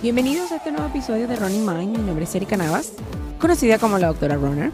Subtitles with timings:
[0.00, 1.98] Bienvenidos a este nuevo episodio de Running Mind.
[1.98, 2.92] Mi nombre es Erika Navas,
[3.40, 4.70] conocida como la doctora Runner.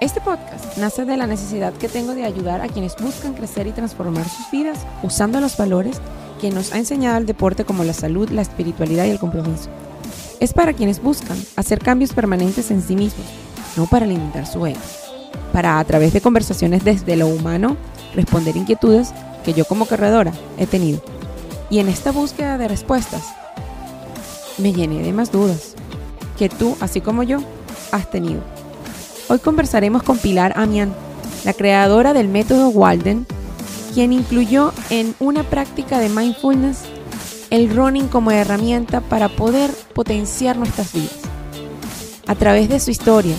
[0.00, 3.72] Este podcast nace de la necesidad que tengo de ayudar a quienes buscan crecer y
[3.72, 6.00] transformar sus vidas usando los valores
[6.40, 9.70] que nos ha enseñado el deporte como la salud, la espiritualidad y el compromiso.
[10.38, 13.26] Es para quienes buscan hacer cambios permanentes en sí mismos,
[13.76, 14.78] no para alimentar su ego.
[15.52, 17.76] Para a través de conversaciones desde lo humano
[18.14, 19.12] responder inquietudes
[19.44, 21.02] que yo como corredora he tenido.
[21.70, 23.34] Y en esta búsqueda de respuestas
[24.58, 25.74] me llené de más dudas
[26.38, 27.38] que tú, así como yo,
[27.92, 28.40] has tenido.
[29.28, 30.92] Hoy conversaremos con Pilar Amian,
[31.44, 33.26] la creadora del método Walden,
[33.94, 36.80] quien incluyó en una práctica de mindfulness
[37.50, 41.20] el running como herramienta para poder potenciar nuestras vidas.
[42.26, 43.36] A través de su historia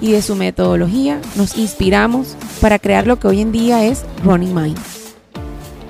[0.00, 4.54] y de su metodología nos inspiramos para crear lo que hoy en día es Running
[4.54, 4.78] Mind.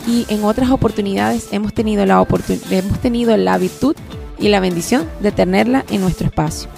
[0.06, 2.26] Y en otras oportunidades hemos tenido la,
[2.70, 3.94] hemos tenido la virtud
[4.42, 6.68] y la bendición de tenerla en nuestro espacio.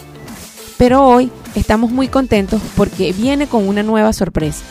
[0.76, 4.62] Pero hoy estamos muy contentos porque viene con una nueva sorpresa.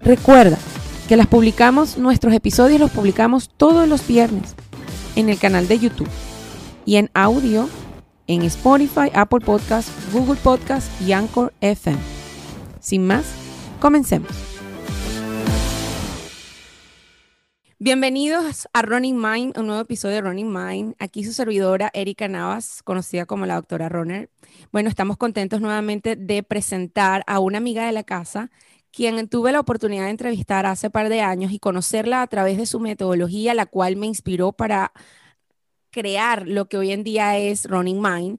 [0.00, 0.58] Recuerda
[1.08, 4.54] que las publicamos, nuestros episodios los publicamos todos los viernes
[5.14, 6.08] en el canal de YouTube
[6.84, 7.68] y en audio
[8.26, 11.98] en Spotify, Apple Podcast, Google Podcast y Anchor FM.
[12.80, 13.24] Sin más,
[13.80, 14.45] comencemos.
[17.78, 20.94] Bienvenidos a Running Mind, un nuevo episodio de Running Mind.
[20.98, 24.30] Aquí su servidora Erika Navas, conocida como la doctora Runner.
[24.72, 28.50] Bueno, estamos contentos nuevamente de presentar a una amiga de la casa,
[28.90, 32.64] quien tuve la oportunidad de entrevistar hace par de años y conocerla a través de
[32.64, 34.92] su metodología, la cual me inspiró para
[35.90, 38.38] crear lo que hoy en día es Running Mind.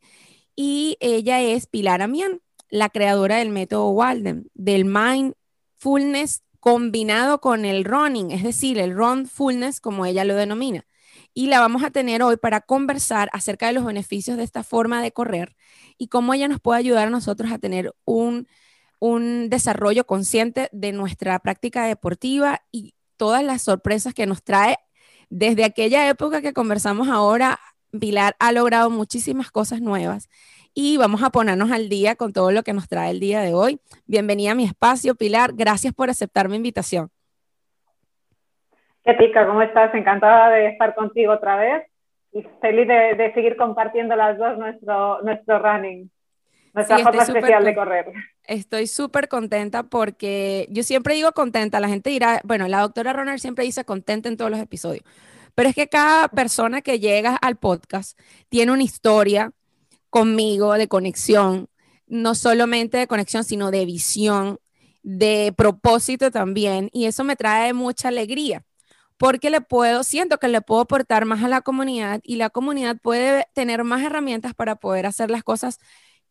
[0.56, 2.42] Y ella es Pilar Amián,
[2.72, 9.26] la creadora del método Walden, del Mindfulness combinado con el running, es decir, el run
[9.26, 10.86] fullness, como ella lo denomina.
[11.34, 15.02] Y la vamos a tener hoy para conversar acerca de los beneficios de esta forma
[15.02, 15.56] de correr
[15.98, 18.50] y cómo ella nos puede ayudar a nosotros a tener un,
[19.00, 24.78] un desarrollo consciente de nuestra práctica deportiva y todas las sorpresas que nos trae
[25.30, 27.60] desde aquella época que conversamos ahora.
[27.98, 30.28] Pilar ha logrado muchísimas cosas nuevas
[30.80, 33.56] y vamos a ponernos al día con todo lo que nos trae el día de
[33.56, 33.80] hoy.
[34.06, 35.54] Bienvenida a mi espacio, Pilar.
[35.56, 37.10] Gracias por aceptar mi invitación.
[39.04, 39.48] ¿Qué pica?
[39.48, 39.92] ¿Cómo estás?
[39.96, 41.88] Encantada de estar contigo otra vez
[42.32, 46.12] y feliz de, seguir compartiendo las dos nuestro, nuestro running,
[46.76, 48.12] nuestra forma especial de correr.
[48.44, 51.80] Estoy súper contenta porque yo siempre digo contenta.
[51.80, 55.04] La gente dirá, bueno, la doctora Ronald siempre dice contenta en todos los episodios.
[55.56, 58.16] Pero es que cada persona que llega al podcast
[58.48, 59.54] tiene una historia,
[60.10, 61.70] conmigo de conexión,
[62.08, 64.60] no solamente de conexión, sino de visión,
[65.04, 66.90] de propósito también.
[66.94, 68.66] Y eso me trae mucha alegría,
[69.18, 72.98] porque le puedo, siento que le puedo aportar más a la comunidad y la comunidad
[73.02, 75.80] puede tener más herramientas para poder hacer las cosas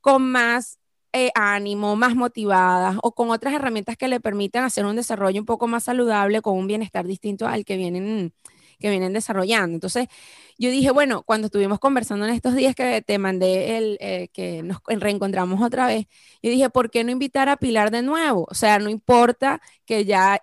[0.01, 0.79] con más
[1.13, 5.47] eh, ánimo, más motivadas o con otras herramientas que le permitan hacer un desarrollo un
[5.47, 8.33] poco más saludable, con un bienestar distinto al que vienen
[8.79, 9.75] que vienen desarrollando.
[9.75, 10.09] Entonces,
[10.59, 14.63] yo dije, bueno, cuando estuvimos conversando en estos días que te mandé el, eh, que
[14.63, 16.07] nos reencontramos otra vez,
[16.43, 18.47] yo dije, ¿por qué no invitar a Pilar de nuevo?
[18.51, 20.43] O sea, no importa que ya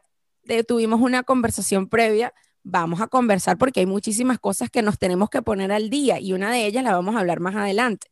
[0.68, 2.34] tuvimos una conversación previa,
[2.64, 6.34] vamos a conversar porque hay muchísimas cosas que nos tenemos que poner al día y
[6.34, 8.08] una de ellas la vamos a hablar más adelante.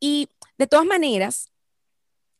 [0.00, 0.28] Y
[0.58, 1.50] de todas maneras,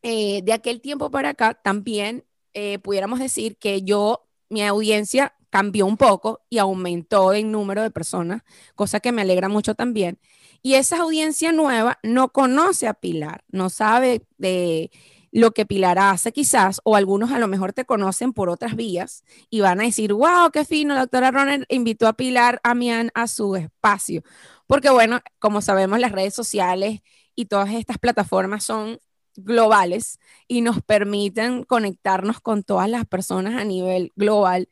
[0.02, 5.86] eh, de aquel tiempo para acá también eh, pudiéramos decir que yo, mi audiencia cambió
[5.86, 8.42] un poco y aumentó en número de personas,
[8.74, 10.18] cosa que me alegra mucho también.
[10.62, 14.90] Y esa audiencia nueva no conoce a Pilar, no sabe de
[15.32, 19.22] lo que Pilar hace quizás, o algunos a lo mejor te conocen por otras vías
[19.50, 23.26] y van a decir, wow, qué fino, la doctora Roner invitó a Pilar Amián a
[23.26, 24.22] su espacio.
[24.66, 27.00] Porque bueno, como sabemos, las redes sociales
[27.34, 28.98] y todas estas plataformas son
[29.36, 30.18] globales
[30.48, 34.68] y nos permiten conectarnos con todas las personas a nivel global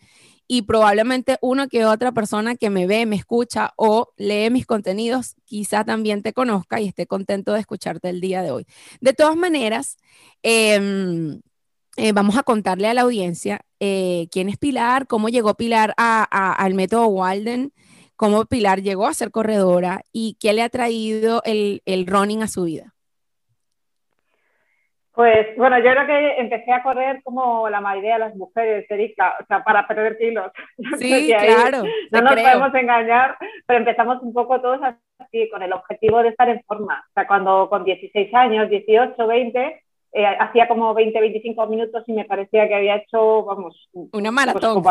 [0.47, 5.37] y probablemente una que otra persona que me ve, me escucha o lee mis contenidos
[5.45, 8.67] quizá también te conozca y esté contento de escucharte el día de hoy.
[9.01, 9.97] De todas maneras,
[10.43, 11.41] em,
[11.97, 16.75] eh, vamos a contarle a la audiencia eh, quién es Pilar, cómo llegó Pilar al
[16.75, 17.73] método Walden,
[18.17, 22.65] cómo Pilar llegó a ser corredora y qué le ha traído el running a su
[22.65, 22.94] vida.
[25.15, 29.37] Pues bueno, yo creo que empecé a correr como la mayoría de las mujeres, Erika,
[29.41, 30.51] o sea, para perder kilos.
[30.99, 31.85] Sí, claro.
[32.11, 34.81] No nos podemos engañar, pero empezamos un poco todos
[35.19, 37.05] así, con el objetivo de estar en forma.
[37.09, 39.85] O sea, cuando con 16 años, 18, 20,
[40.17, 44.33] eh, hacía como 20, 25 minutos y me parecía que había hecho, vamos, una pues
[44.33, 44.83] maratón.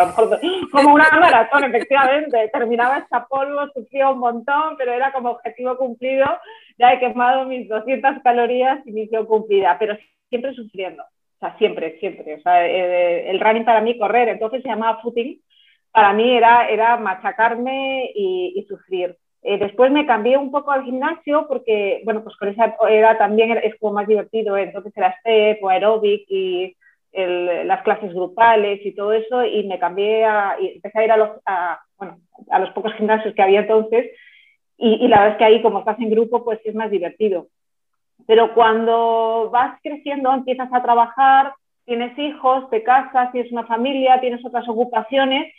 [0.71, 2.49] como, una maratón, efectivamente.
[2.51, 6.25] Terminaba esta polvo, sufría un montón, pero era como objetivo cumplido.
[6.77, 9.97] Ya he quemado mis 200 calorías y misión cumplida, pero
[10.29, 11.03] siempre sufriendo.
[11.03, 12.35] O sea, siempre, siempre.
[12.35, 15.39] O sea, eh, el running para mí, correr, entonces se llamaba footing.
[15.91, 19.15] Para mí era, era machacarme y, y sufrir.
[19.43, 23.51] Eh, después me cambié un poco al gimnasio porque, bueno, pues con esa era también
[23.61, 26.75] es como más divertido, entonces era step o aeróbic y
[27.15, 31.17] las clases grupales y todo eso y me cambié a, y empecé a ir a
[31.17, 32.17] los, a, bueno,
[32.49, 34.09] a los pocos gimnasios que había entonces
[34.77, 37.47] y, y, la verdad es que ahí como estás en grupo pues es más divertido.
[38.27, 41.53] Pero cuando vas creciendo, empiezas a trabajar,
[41.85, 45.53] tienes hijos, te casas, tienes una familia, tienes otras ocupaciones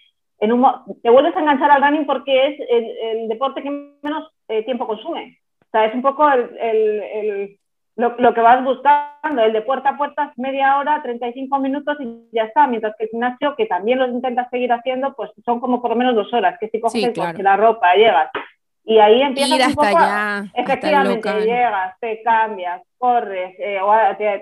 [1.02, 3.70] te vuelves a enganchar al running porque es el, deporte que
[4.02, 5.38] menos eh, tiempo consume.
[5.62, 7.58] O sea, es un poco el,
[7.96, 9.42] lo, que vas buscando.
[9.42, 12.66] El de puerta a puerta media hora, 35 minutos y ya está.
[12.66, 15.96] Mientras que el gimnasio, que también lo intentas seguir haciendo, pues son como por lo
[15.96, 18.30] menos dos horas, que si coges la ropa, llegas.
[18.86, 19.98] Y ahí empiezas un poco,
[20.54, 23.90] efectivamente, llegas, te cambias, corres, eh, o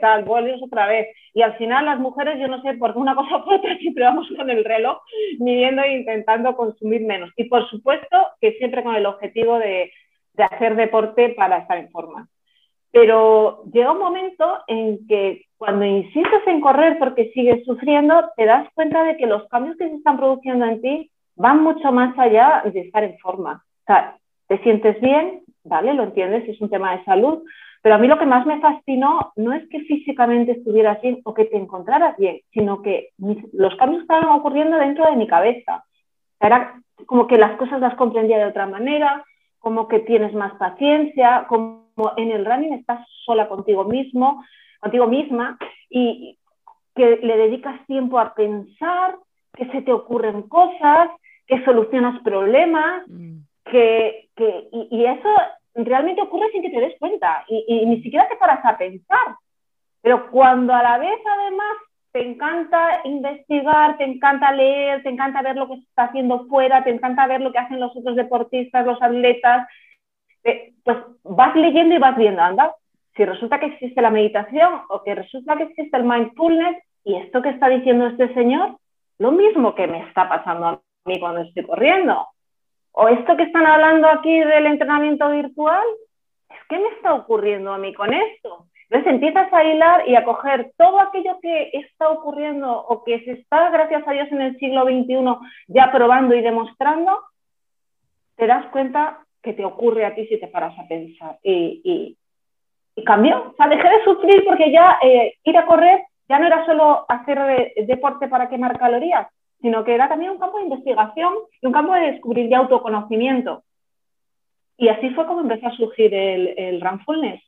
[0.00, 1.08] tal, vuelves otra vez.
[1.32, 4.02] Y al final las mujeres, yo no sé por qué una cosa por otra, siempre
[4.02, 4.98] vamos con el reloj,
[5.38, 7.30] midiendo e intentando consumir menos.
[7.36, 9.92] Y por supuesto que siempre con el objetivo de,
[10.34, 12.26] de hacer deporte para estar en forma.
[12.90, 18.68] Pero llega un momento en que cuando insistes en correr porque sigues sufriendo, te das
[18.74, 22.62] cuenta de que los cambios que se están produciendo en ti van mucho más allá
[22.64, 23.64] de estar en forma.
[23.82, 24.16] O sea,
[24.52, 25.94] te sientes bien, ¿vale?
[25.94, 27.42] Lo entiendes, es un tema de salud,
[27.80, 31.32] pero a mí lo que más me fascinó no es que físicamente estuvieras bien o
[31.32, 33.08] que te encontraras bien, sino que
[33.54, 35.84] los cambios estaban ocurriendo dentro de mi cabeza.
[36.38, 36.74] Era
[37.06, 39.24] como que las cosas las comprendía de otra manera,
[39.58, 41.86] como que tienes más paciencia, como
[42.18, 44.44] en el running estás sola contigo mismo,
[44.80, 45.56] contigo misma,
[45.88, 46.36] y
[46.94, 49.16] que le dedicas tiempo a pensar,
[49.54, 51.08] que se te ocurren cosas,
[51.46, 55.28] que solucionas problemas, mm que, que y, eso
[55.74, 59.36] realmente ocurre sin que te des cuenta y, ni siquiera te paras a pensar.
[60.02, 61.76] Pero cuando a la vez además
[62.12, 66.84] te encanta investigar, te encanta leer, te encanta ver lo que se está haciendo fuera,
[66.84, 69.66] te encanta ver lo que hacen los otros deportistas, los atletas,
[70.44, 72.74] eh, pues vas leyendo y vas viendo, anda,
[73.16, 77.40] si resulta que existe la meditación o que resulta que existe el mindfulness y esto
[77.40, 78.76] que está diciendo este señor,
[79.18, 82.26] lo mismo que me está pasando a mí cuando estoy corriendo
[82.92, 85.84] o esto que están hablando aquí del entrenamiento virtual,
[86.50, 88.66] es que me está ocurriendo a mí con esto.
[88.90, 93.32] Entonces empiezas a hilar y a coger todo aquello que está ocurriendo o que se
[93.32, 95.14] está, gracias a Dios, en el siglo XXI
[95.68, 97.18] ya probando y demostrando,
[98.36, 101.38] te das cuenta que te ocurre a ti si te paras a pensar.
[101.42, 102.16] Y,
[103.06, 103.52] cambió.
[103.52, 107.04] O sea, dejé de sufrir porque ya eh, ir a correr ya no era solo
[107.08, 109.28] hacer deporte para quemar calorías,
[109.62, 113.62] sino que era también un campo de investigación y un campo de descubrir de autoconocimiento.
[114.76, 117.40] Y así fue como empezó a surgir el, el Runfulness.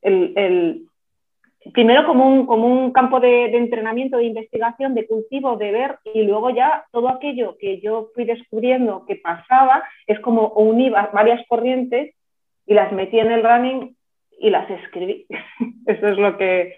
[0.00, 0.86] El,
[1.74, 6.22] primero como un, como un campo de, entrenamiento, de investigación, de cultivo, de ver, y
[6.22, 12.14] luego ya todo aquello que yo fui descubriendo que pasaba, es como uní varias corrientes
[12.64, 13.96] y las metí en el running
[14.38, 15.26] y las escribí.
[15.86, 16.76] Eso es lo que,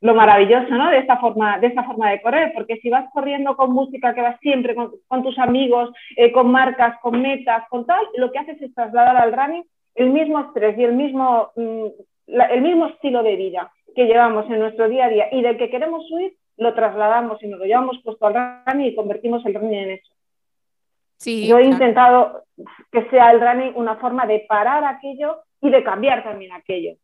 [0.00, 0.90] lo maravilloso ¿no?
[0.90, 4.22] de, esta forma, de esta forma de correr, porque si vas corriendo con música que
[4.22, 8.60] vas siempre con, tus amigos, eh, con marcas, con metas, con tal, lo que haces
[8.62, 11.86] es trasladar al running el mismo estrés y el mismo, mm,
[12.26, 15.68] el mismo estilo de vida que llevamos en nuestro día a día y del que
[15.68, 19.74] queremos huir, lo trasladamos y nos lo llevamos puesto al running y convertimos el running
[19.74, 20.12] en eso.
[21.16, 22.44] Sí, Yo he intentado
[22.90, 26.94] que sea el running una forma de parar aquello y de cambiar también aquello.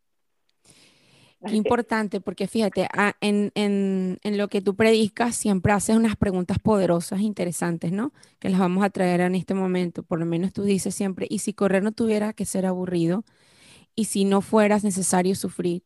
[1.44, 2.88] Qué importante, porque fíjate,
[3.20, 8.12] en, en, en, lo que tú predicas siempre haces unas preguntas poderosas, interesantes, ¿no?
[8.40, 10.02] Que las vamos a traer en este momento.
[10.02, 13.24] Por lo menos tú dices siempre, ¿y si correr no tuviera que ser aburrido?
[13.94, 15.84] ¿Y si no fueras necesario sufrir?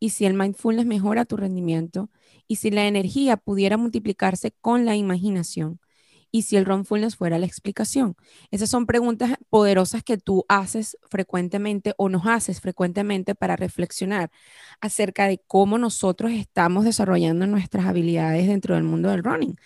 [0.00, 2.10] ¿Y si el mindfulness mejora tu rendimiento?
[2.48, 5.80] ¿Y si la energía pudiera multiplicarse con la imaginación?
[6.30, 8.16] Y si el Runfulness fuera la explicación.
[8.50, 14.30] Esas son preguntas poderosas que tú haces frecuentemente o nos haces frecuentemente para reflexionar
[14.80, 19.56] acerca de cómo nosotros estamos desarrollando nuestras habilidades dentro del mundo del running.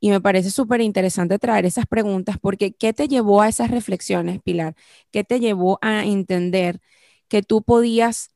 [0.00, 4.40] Y me parece súper interesante traer esas preguntas porque ¿qué te llevó a esas reflexiones,
[4.42, 4.74] Pilar?
[5.10, 6.80] ¿Qué te llevó a entender
[7.28, 8.30] que tú podías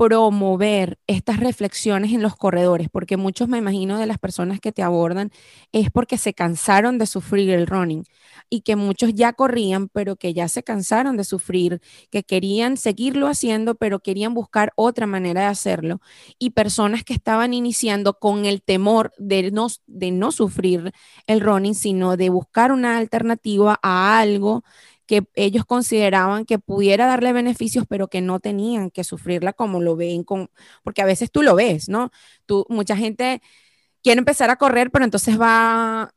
[0.00, 4.82] promover estas reflexiones en los corredores, porque muchos me imagino de las personas que te
[4.82, 5.30] abordan
[5.72, 8.04] es porque se cansaron de sufrir el running
[8.48, 13.26] y que muchos ya corrían, pero que ya se cansaron de sufrir, que querían seguirlo
[13.26, 16.00] haciendo, pero querían buscar otra manera de hacerlo.
[16.38, 20.92] Y personas que estaban iniciando con el temor de no, de no sufrir
[21.26, 24.64] el running, sino de buscar una alternativa a algo
[25.10, 29.96] que ellos consideraban que pudiera darle beneficios, pero que no tenían que sufrirla como lo
[29.96, 30.50] ven con,
[30.84, 32.12] porque a veces tú lo ves, ¿no?
[32.46, 33.42] Tú, mucha gente
[34.04, 36.14] quiere empezar a correr, pero entonces va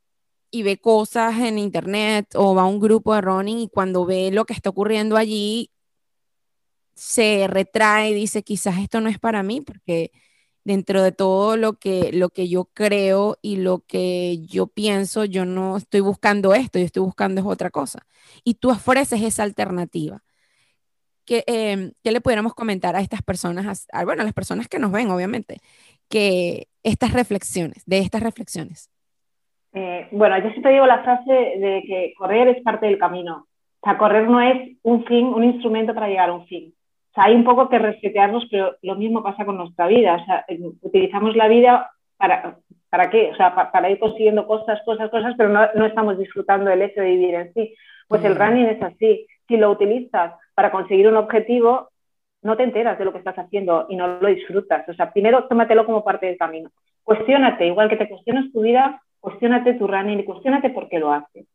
[0.51, 4.29] y ve cosas en internet o va a un grupo de running y cuando ve
[4.31, 5.71] lo que está ocurriendo allí,
[6.93, 10.11] se retrae y dice, quizás esto no es para mí, porque
[10.63, 15.45] dentro de todo lo que, lo que yo creo y lo que yo pienso, yo
[15.45, 18.05] no estoy buscando esto, yo estoy buscando es otra cosa.
[18.43, 20.21] Y tú ofreces esa alternativa.
[21.25, 25.09] ¿Qué, em, le pudiéramos comentar a estas personas, bueno, a las personas que nos ven,
[25.09, 25.59] obviamente,
[26.09, 28.89] que estas reflexiones, de estas reflexiones?
[29.73, 33.47] Eh, bueno, yo siempre digo la frase de que correr es parte del camino.
[33.79, 36.73] O sea, correr no es un fin, un instrumento para llegar a un fin.
[37.13, 40.15] O sea, hay un poco que respetarnos, pero lo mismo pasa con nuestra vida.
[40.15, 40.45] O sea,
[40.81, 42.57] utilizamos la vida para,
[42.89, 43.29] ¿para qué?
[43.31, 47.01] O sea, para, ir consiguiendo cosas, cosas, cosas, pero no, no, estamos disfrutando del hecho
[47.01, 47.75] de vivir en sí.
[48.07, 49.27] Pues el running es así.
[49.47, 51.89] Si lo utilizas para conseguir un objetivo,
[52.41, 54.89] no te enteras de lo que estás haciendo y no lo disfrutas.
[54.89, 56.71] O sea, primero tómatelo como parte del camino.
[57.03, 61.13] Cuestiónate, igual que te cuestionas tu vida, cuestiónate tu running y cuestiónate por qué lo
[61.13, 61.45] haces.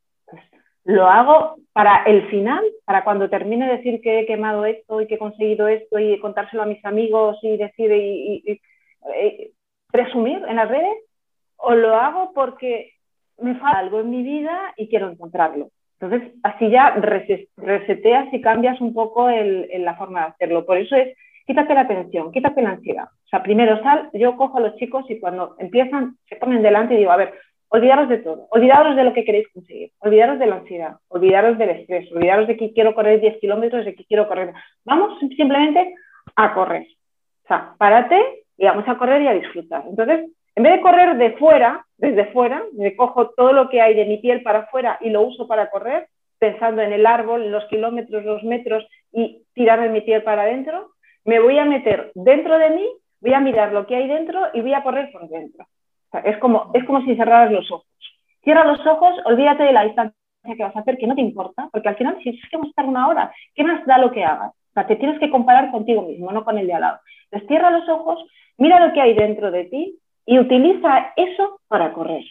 [0.88, 5.06] Lo hago para el final, para cuando termine de decir que he quemado esto y
[5.06, 8.58] que he conseguido esto y contárselo a mis amigos y decir y,
[9.92, 10.96] presumir en las redes,
[11.58, 12.92] o lo hago porque
[13.36, 15.68] me falta algo en mi vida y quiero encontrarlo.
[16.00, 20.64] Entonces, así ya reseteas y cambias un poco el, la forma de hacerlo.
[20.64, 21.14] Por eso es,
[21.46, 23.08] quítate la tensión, quítate la ansiedad.
[23.26, 26.94] O sea, primero sal, yo cojo a los chicos y cuando empiezan, se ponen delante
[26.94, 27.34] y digo, a ver,
[27.70, 31.68] Olvidaros de todo, olvidaros de lo que queréis conseguir, olvidaros de la ansiedad, olvidaros del
[31.70, 34.54] estrés, olvidaros de que quiero correr 10 kilómetros, de que quiero correr.
[34.86, 35.94] Vamos simplemente
[36.34, 36.86] a correr.
[37.44, 39.84] O sea, párate y vamos a correr y a disfrutar.
[39.86, 43.94] Entonces, en vez de correr de fuera, desde fuera, me cojo todo lo que hay
[43.94, 46.08] de mi piel para afuera y lo uso para correr,
[46.38, 50.92] pensando en el árbol, en los kilómetros, los metros y tirarme mi piel para adentro,
[51.26, 52.88] me voy a meter dentro de mí,
[53.20, 55.66] voy a mirar lo que hay dentro y voy a correr por dentro
[56.24, 57.86] es, como, es como si cerraras los ojos.
[58.42, 61.68] Cierra los ojos, olvídate de la distancia que vas a hacer, que no te importa,
[61.72, 64.10] porque al final, si es que vamos a estar una hora, ¿qué más da lo
[64.10, 64.50] que hagas?
[64.50, 67.00] O sea, te tienes que comparar contigo mismo, no con el de al lado.
[67.24, 68.24] Entonces, cierra los ojos,
[68.56, 72.24] mira lo que hay dentro de ti y utiliza eso para correr.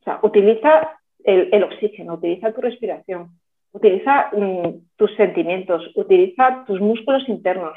[0.00, 3.30] O sea, utiliza el, oxígeno, utiliza tu respiración,
[3.72, 7.74] utiliza mm, tus sentimientos, utiliza tus músculos internos,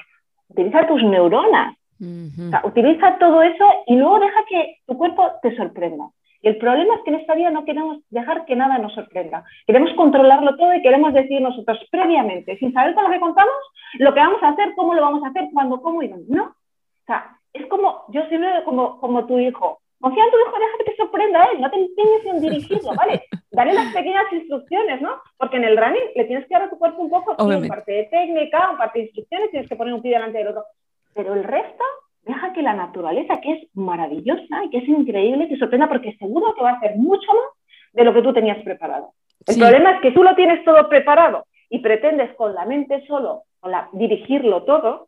[0.47, 6.09] utiliza tus neuronas utiliza todo eso y luego deja que tu cuerpo te sorprenda.
[6.43, 9.45] Y el problema es que en esta vida no queremos dejar que nada nos sorprenda.
[9.65, 13.55] Queremos controlarlo todo y queremos decir nosotros previamente, sin saber con lo que contamos,
[13.99, 16.25] lo que vamos a hacer, cómo lo vamos a hacer, cuándo, cómo y dónde.
[16.27, 16.43] No.
[16.43, 19.79] O sea, es como, yo soy como, como tu hijo.
[20.01, 23.23] Confía en tu hijo, deja que te sorprenda él, no te empeñes en dirigirlo, ¿vale?
[23.51, 25.11] Dale las pequeñas instrucciones, ¿no?
[25.37, 27.93] Porque en el running le tienes que dar a tu cuerpo un poco, una parte
[27.93, 30.65] de técnica, un parte de instrucciones, tienes que poner un pie delante del otro.
[31.13, 31.83] Pero el resto,
[32.23, 36.53] deja que la naturaleza, que es maravillosa y que es increíble, te sorprenda porque seguro
[36.55, 37.45] que va a hacer mucho más
[37.93, 39.13] de lo que tú tenías preparado.
[39.45, 43.43] El problema es que tú lo tienes todo preparado y pretendes con la mente solo
[43.59, 45.07] con la, dirigirlo todo,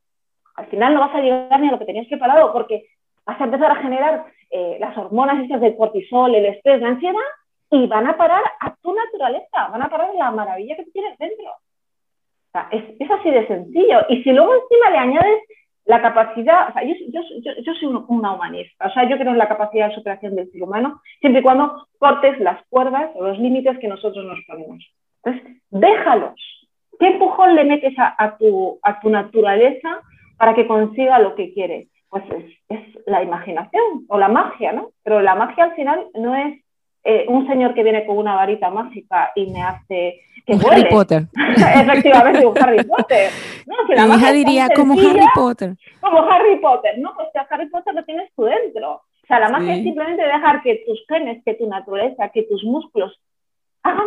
[0.55, 2.87] al final no vas a llegar ni a lo que tenías preparado porque
[3.25, 7.19] vas a empezar a generar eh, las hormonas esas del cortisol, el estrés, la ansiedad
[7.69, 11.49] y van a parar a tu naturaleza, van a parar la maravilla que tienes dentro.
[11.49, 13.99] O sea, es, es así de sencillo.
[14.07, 15.41] Y si luego encima le añades
[15.85, 17.21] la capacidad, o sea, yo, yo,
[17.61, 20.63] yo, soy una humanista, o sea, yo creo en la capacidad de superación del ser
[20.63, 24.83] humano, siempre y cuando cortes las cuerdas o los límites que nosotros nos ponemos.
[25.23, 26.33] Entonces, déjalos.
[26.99, 30.01] ¿Qué empujón le metes a, tu, a tu naturaleza
[30.37, 31.89] para que consiga lo que quiere?
[32.09, 34.91] Pues es, es, la imaginación o la magia, ¿no?
[35.03, 36.64] Pero la magia al final no es
[37.05, 41.27] eh, un señor que viene con una varita mágica y me hace que Harry Potter.
[41.35, 43.29] Efectivamente, un Harry Potter.
[43.67, 45.75] No, la Mi hija diría como Harry Potter.
[45.99, 47.13] Como Harry Potter, ¿no?
[47.15, 48.93] Pues que Harry Potter lo tienes tú dentro.
[48.93, 52.63] O sea, la magia es simplemente dejar que tus genes, que tu naturaleza, que tus
[52.63, 53.19] músculos
[53.81, 54.05] hagan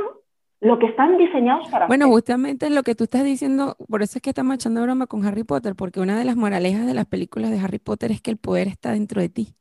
[0.61, 4.23] lo que están diseñados para Bueno, justamente lo que tú estás diciendo, por eso es
[4.23, 7.51] que estamos echando broma con Harry Potter, porque una de las moralejas de las películas
[7.51, 9.55] de Harry Potter es que el poder está dentro de ti.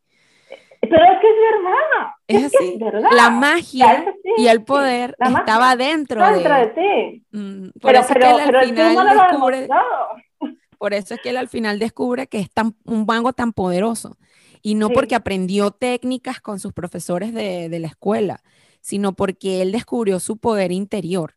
[0.81, 2.07] Pero es que es verdad.
[2.27, 2.77] Es, así.
[2.79, 3.10] verdad.
[3.12, 4.05] La magia
[4.38, 6.43] y el poder estaba dentro, de...
[6.43, 7.25] de ti.
[7.31, 9.67] Mm, pero, pero, pero el no lo descubre...
[10.77, 14.17] Por eso es que él al final descubre que es tan, un mango tan poderoso.
[14.62, 18.41] Y no porque aprendió técnicas con sus profesores de, de, la escuela,
[18.79, 21.34] sino porque él descubrió su poder interior.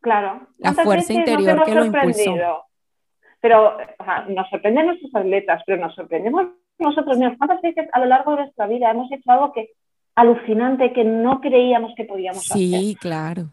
[0.00, 0.46] Claro.
[0.58, 2.34] La fuerza interior que lo impulsó.
[3.40, 7.38] Pero o sea, nos sorprenden nuestros atletas, pero nos sorprendemos nosotros mismos.
[7.38, 9.70] ¿Cuántas veces a lo largo de nuestra vida hemos hecho algo que
[10.14, 12.56] alucinante que no creíamos que podíamos hacer?
[12.56, 13.44] Sí, claro.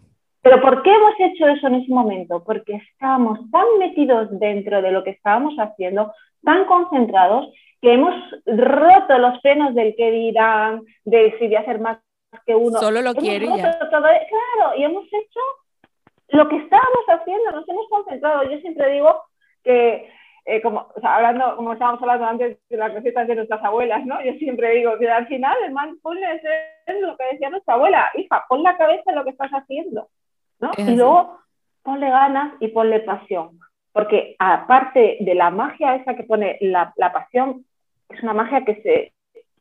[0.42, 2.44] Pero ¿por qué hemos hecho eso en ese momento?
[2.44, 6.14] Porque estábamos tan metidos dentro de lo que estábamos haciendo,
[6.44, 7.52] tan concentrados,
[7.82, 8.14] que hemos
[8.46, 11.98] roto los frenos del que dirán, de si voy a hacer más
[12.46, 12.80] que uno.
[12.80, 13.78] Solo lo quiere ya.
[13.80, 15.40] claro, y hemos hecho
[16.30, 18.44] lo que estábamos haciendo, nos hemos concentrado.
[18.50, 19.22] Yo siempre digo
[19.64, 20.10] que,
[20.46, 24.24] eh, como, hablando, como estábamos hablando antes de las recetas de nuestras abuelas, ¿no?
[24.24, 26.42] Yo siempre digo que al final el mindfulness
[26.86, 30.08] es lo que decía nuestra abuela, hija, pon la cabeza en lo que estás haciendo.
[30.78, 31.40] Y luego
[31.82, 33.60] ponle ganas y ponle pasión,
[33.92, 37.66] porque aparte de la magia esa que pone la, pasión,
[38.10, 39.14] es una magia que se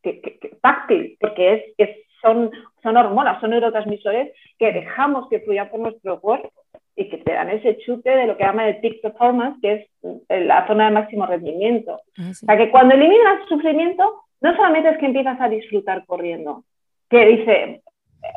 [0.03, 2.51] que, táctil, porque es, son,
[2.83, 6.64] son hormonas, son neurotransmisores que dejamos que fluyan por nuestro cuerpo
[6.97, 9.89] y que te dan ese chute de lo que llama el peak performance, que es
[10.29, 12.01] la zona de máximo rendimiento.
[12.19, 16.65] Ah, o sea, que cuando eliminas sufrimiento, no solamente es que empiezas a disfrutar corriendo,
[17.11, 17.83] que dice,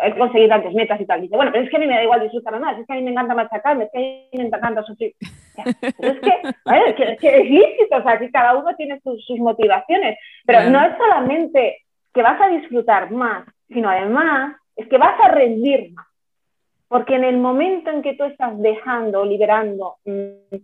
[0.03, 1.21] he conseguido tantas metas y tal.
[1.21, 2.93] Dice, bueno, pero es que a mí me da igual disfrutar o nada, es que
[2.93, 5.13] a mí me encanta machacarme, es que a mí me encanta sufrir.
[5.97, 10.69] Pero es que, que, es lícito, o sea, que cada uno tiene sus, motivaciones, pero
[10.69, 11.79] no es solamente
[12.13, 16.07] que vas a disfrutar más, sino además es que vas a rendir más.
[16.87, 20.55] Porque en el momento en que tú estás dejando, liberando mm,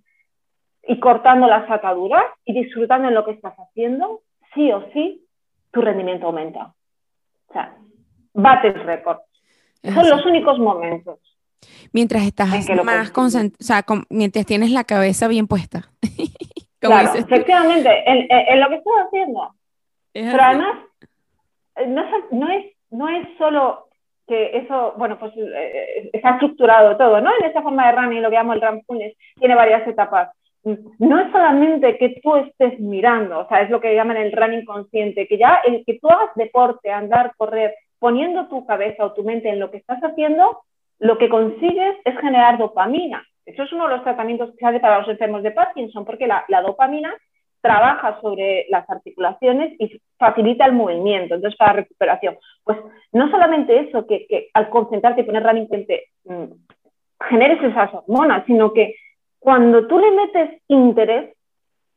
[0.88, 4.22] y cortando las ataduras y disfrutando en lo que estás haciendo,
[4.53, 5.25] sí o sí,
[5.72, 6.74] tu rendimiento aumenta.
[7.48, 7.75] O sea,
[8.34, 9.20] bates récord.
[9.84, 11.20] Son los únicos momentos.
[11.92, 12.50] Mientras estás
[12.84, 15.89] más concentrado, o sea, mientras tienes la cabeza bien puesta.
[16.80, 19.56] claro, efectivamente, en, lo que estás haciendo.
[20.13, 20.77] Pero además,
[21.75, 23.88] eh, no, no, es, no es solo
[24.27, 27.32] que eso, bueno, pues eh, está estructurado todo, ¿no?
[27.39, 28.82] En esa forma de running, lo que llamo el run
[29.39, 30.30] tiene varias etapas.
[30.63, 34.63] No es solamente que tú estés mirando, o sea, es lo que llaman el running
[34.63, 39.24] consciente, que ya el que tú hagas deporte, andar, correr, poniendo tu cabeza o tu
[39.24, 40.62] mente en lo que estás haciendo,
[41.00, 43.25] lo que consigues es generar dopamina.
[43.46, 46.27] Eso es uno de los tratamientos que se hace para los enfermos de Parkinson, porque
[46.27, 47.13] la, dopamina
[47.63, 52.38] trabaja sobre las articulaciones y facilita el movimiento, entonces para recuperación.
[52.63, 52.78] Pues
[53.13, 55.69] no solamente eso, que, al concentrarte y poner running
[56.26, 56.43] mmm,
[57.30, 58.95] generes esas hormonas, sino que
[59.39, 61.36] cuando tú le metes interés,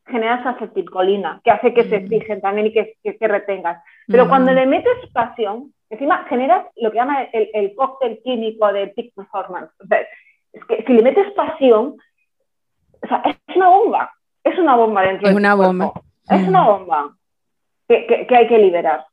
[0.06, 2.08] generas acetilcolina, que hace que se mm.
[2.08, 3.82] fijen también y que, que, retengas.
[4.06, 8.88] Pero cuando le metes pasión, Encima generas lo que llama el, el cóctel químico de
[8.88, 9.70] peak performance.
[10.52, 11.96] es que si le metes pasión,
[13.02, 14.12] o sea, es una bomba,
[14.46, 15.92] es una bomba dentro es una bomba.
[16.28, 17.16] Es una bomba
[17.88, 19.04] que, que, hay que liberar.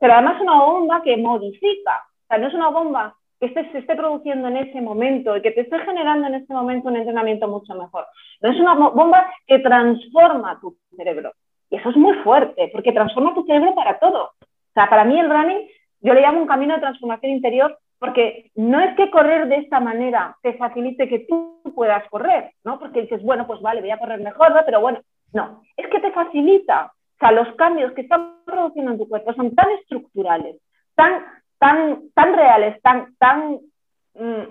[0.00, 3.78] Pero además es una bomba que modifica, o sea, no es una bomba que se
[3.78, 7.48] esté produciendo en ese momento y que te esté generando en ese momento un entrenamiento
[7.48, 8.06] mucho mejor.
[8.40, 11.32] No es una bomba que transforma tu cerebro.
[11.70, 14.32] Y eso es muy fuerte, porque transforma tu cerebro para todo.
[14.40, 15.68] O sea, para mí el running
[16.00, 19.80] yo le llamo un camino de transformación interior porque no es que correr de esta
[19.80, 22.78] manera te facilite que tú puedas correr, ¿no?
[22.78, 24.60] Porque dices, bueno, pues vale, voy a correr mejor, ¿no?
[24.66, 25.00] pero bueno,
[25.32, 26.92] no, es que te facilita.
[26.92, 30.56] O sea, los cambios que están produciendo en tu cuerpo son tan estructurales,
[30.94, 31.24] tan,
[31.58, 33.60] tan, tan reales, tan, tan
[34.16, 34.42] mm,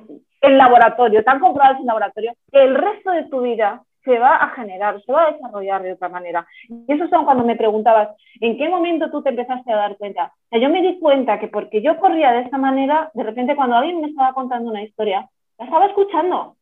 [0.41, 4.49] en laboratorio, tan comprobados en laboratorio, que el resto de tu vida se va a
[4.49, 6.45] generar, se va a desarrollar de otra manera.
[6.67, 8.09] Y eso es cuando me preguntabas,
[8.41, 10.25] ¿en qué momento tú te empezaste a dar cuenta?
[10.25, 13.55] O sea, yo me di cuenta que porque yo corría de esa manera, de repente
[13.55, 16.57] cuando alguien me estaba contando una historia, la estaba escuchando.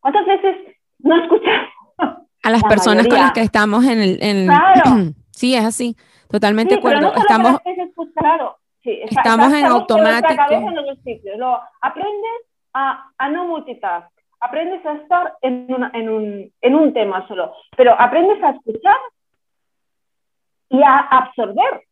[0.00, 0.56] ¿Cuántas veces
[1.00, 1.66] no he escuchado?
[2.42, 4.46] A las personas con las que estamos en el...
[4.46, 4.82] Claro.
[5.30, 5.96] sí, es así,
[6.28, 7.14] totalmente de acuerdo.
[7.14, 7.58] estamos,
[8.14, 8.58] claro.
[8.82, 10.42] Sí, estamos en automático.
[11.38, 12.42] Luego, aprendes
[12.74, 14.13] a, a no multitask
[14.44, 18.96] aprendes a estar en, en, un, en un tema solo, pero aprendes a escuchar
[20.68, 21.82] y a absorber.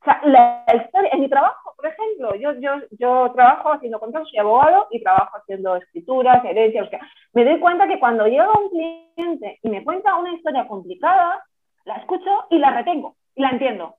[0.00, 4.28] O sea, la historia, en mi trabajo, por ejemplo, yo, yo, yo trabajo haciendo contratos,
[4.28, 6.90] soy abogado y trabajo haciendo escrituras, herencias,
[7.32, 11.42] me doy cuenta que cuando llega un cliente y me cuenta una historia complicada,
[11.84, 13.96] la escucho y la retengo y la entiendo.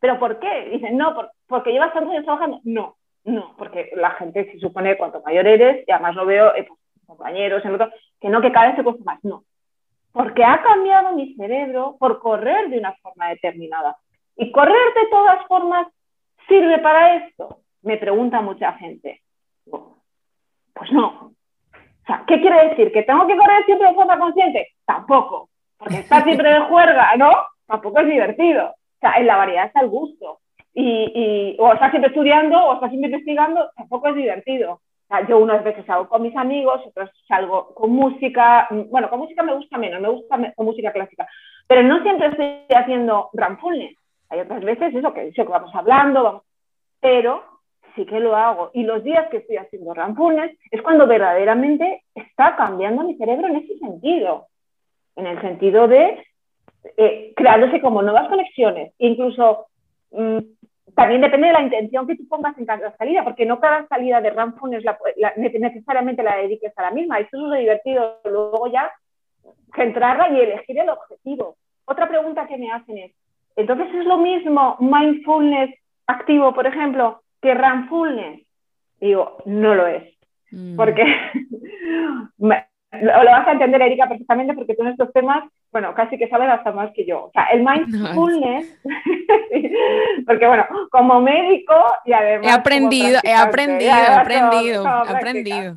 [0.00, 0.70] ¿Pero por qué?
[0.70, 1.14] Dicen, no,
[1.46, 2.60] porque llevas tantos años trabajando.
[2.64, 6.64] No, no, porque la gente se supone cuanto mayor eres, y además lo veo eh,
[6.66, 6.79] pues,
[7.10, 9.22] compañeros, en otro, que no, que cada vez se cuesta más.
[9.22, 9.44] No,
[10.12, 13.96] porque ha cambiado mi cerebro por correr de una forma determinada.
[14.36, 15.86] Y correr de todas formas
[16.48, 19.22] sirve para esto, me pregunta mucha gente.
[20.74, 21.32] Pues no.
[21.72, 22.92] O sea, ¿qué quiere decir?
[22.92, 24.68] ¿Que tengo que correr siempre de forma consciente?
[24.84, 25.50] Tampoco.
[25.76, 27.30] Porque estar siempre de juerga, ¿no?
[27.66, 28.70] Tampoco es divertido.
[28.70, 30.40] O sea, en la variedad está el gusto.
[30.72, 34.80] Y, y, o estás siempre estudiando o estás siempre investigando, tampoco es divertido.
[35.10, 38.68] Sea, yo unas veces salgo con mis amigos, otras salgo con música.
[38.70, 41.26] Bueno, con música me gusta menos, me gusta con música clásica.
[41.66, 43.96] Pero no siempre estoy haciendo ramfullness.
[44.28, 46.42] Hay otras veces eso que, eso que vamos hablando, vamos,
[47.00, 47.42] pero
[47.96, 48.70] sí que lo hago.
[48.72, 53.56] Y los días que estoy haciendo ramfullness es cuando verdaderamente está cambiando mi cerebro en
[53.56, 54.46] ese sentido.
[55.16, 56.24] En el sentido de
[56.96, 58.92] eh, creándose como nuevas conexiones.
[58.98, 59.66] Incluso
[60.12, 60.38] mm,
[61.00, 64.20] también depende de la intención que tú pongas en cada salida, porque no cada salida
[64.20, 64.98] de ramfullness la,
[65.36, 67.18] necesariamente la dediques a la misma.
[67.20, 68.20] Eso es lo divertido.
[68.24, 68.92] Luego ya
[69.74, 71.56] centrarla y elegir el objetivo.
[71.86, 73.12] Otra pregunta que me hacen es,
[73.56, 75.74] entonces es lo mismo mindfulness
[76.06, 78.46] activo, por ejemplo, que Ramfulness.
[79.00, 80.04] Digo, no lo es.
[80.50, 80.76] Mm.
[80.76, 81.02] Porque
[82.38, 86.48] lo, vas a entender, Erika, perfectamente, porque tú en estos temas, bueno, casi que sabes
[86.48, 87.26] hasta más que yo.
[87.26, 88.80] O sea, el mindfulness,
[90.26, 92.46] porque bueno, como médico y además...
[92.46, 95.74] He aprendido, he aprendido, he aprendido, he aprendido.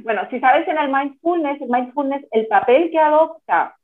[0.00, 3.76] bueno, si sabes en el mindfulness, el mindfulness, el papel que adopta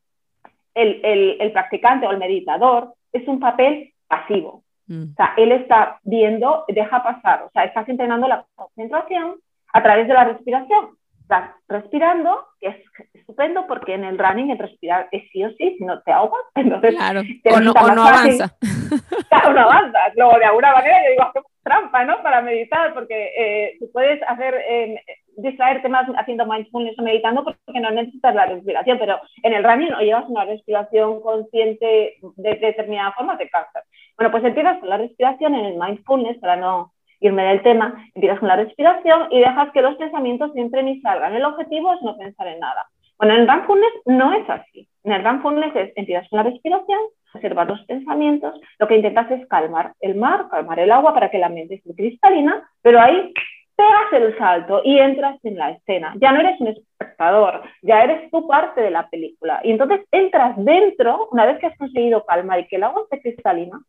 [0.74, 4.64] el, el, el practicante o el meditador es un papel pasivo.
[4.86, 5.12] Mm.
[5.12, 9.36] O sea, él está viendo, deja pasar, o sea, estás entrenando la concentración
[9.72, 10.96] a través de la respiración.
[11.24, 12.76] Estás respirando, que es
[13.14, 16.42] estupendo porque en el running el respirar es sí o sí, si no te ahogas,
[16.54, 17.20] entonces claro.
[17.20, 18.56] o no, o no avanza.
[19.30, 19.98] Claro, no avanza.
[20.14, 22.22] Luego, de alguna manera, yo digo, hacemos trampa, ¿no?
[22.22, 25.00] Para meditar, porque eh, tú puedes hacer, eh,
[25.36, 29.90] distraerte más haciendo mindfulness o meditando porque no necesitas la respiración, pero en el running
[29.90, 33.84] no llevas una respiración consciente de determinada forma, te cansas.
[34.16, 38.40] Bueno, pues empiezas con la respiración en el mindfulness, para no irme del tema, empiezas
[38.40, 41.34] con la respiración y dejas que los pensamientos siempre ni salgan.
[41.34, 42.86] El objetivo es no pensar en nada.
[43.18, 44.88] Bueno, en el mindfulness no es así.
[45.04, 46.98] En el mindfulness es, empiezas con la respiración,
[47.34, 51.38] observar los pensamientos, lo que intentas es calmar el mar, calmar el agua para que
[51.38, 53.32] la mente esté cristalina, pero ahí
[53.76, 56.14] pegas el salto y entras en la escena.
[56.20, 59.60] Ya no eres un espectador, ya eres tú parte de la película.
[59.64, 63.20] Y entonces entras dentro, una vez que has conseguido calmar y que el agua esté
[63.20, 63.80] cristalina,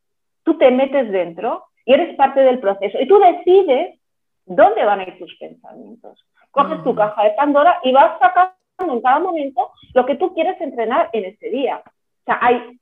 [0.44, 3.00] tú te metes dentro y eres parte del proceso.
[3.00, 4.00] Y tú decides
[4.46, 6.26] dónde van a ir tus pensamientos.
[6.52, 10.60] Coges tu caja de Pandora y vas sacando en cada momento lo que tú quieres
[10.60, 11.82] entrenar en ese día.
[11.86, 12.80] O sea, hay,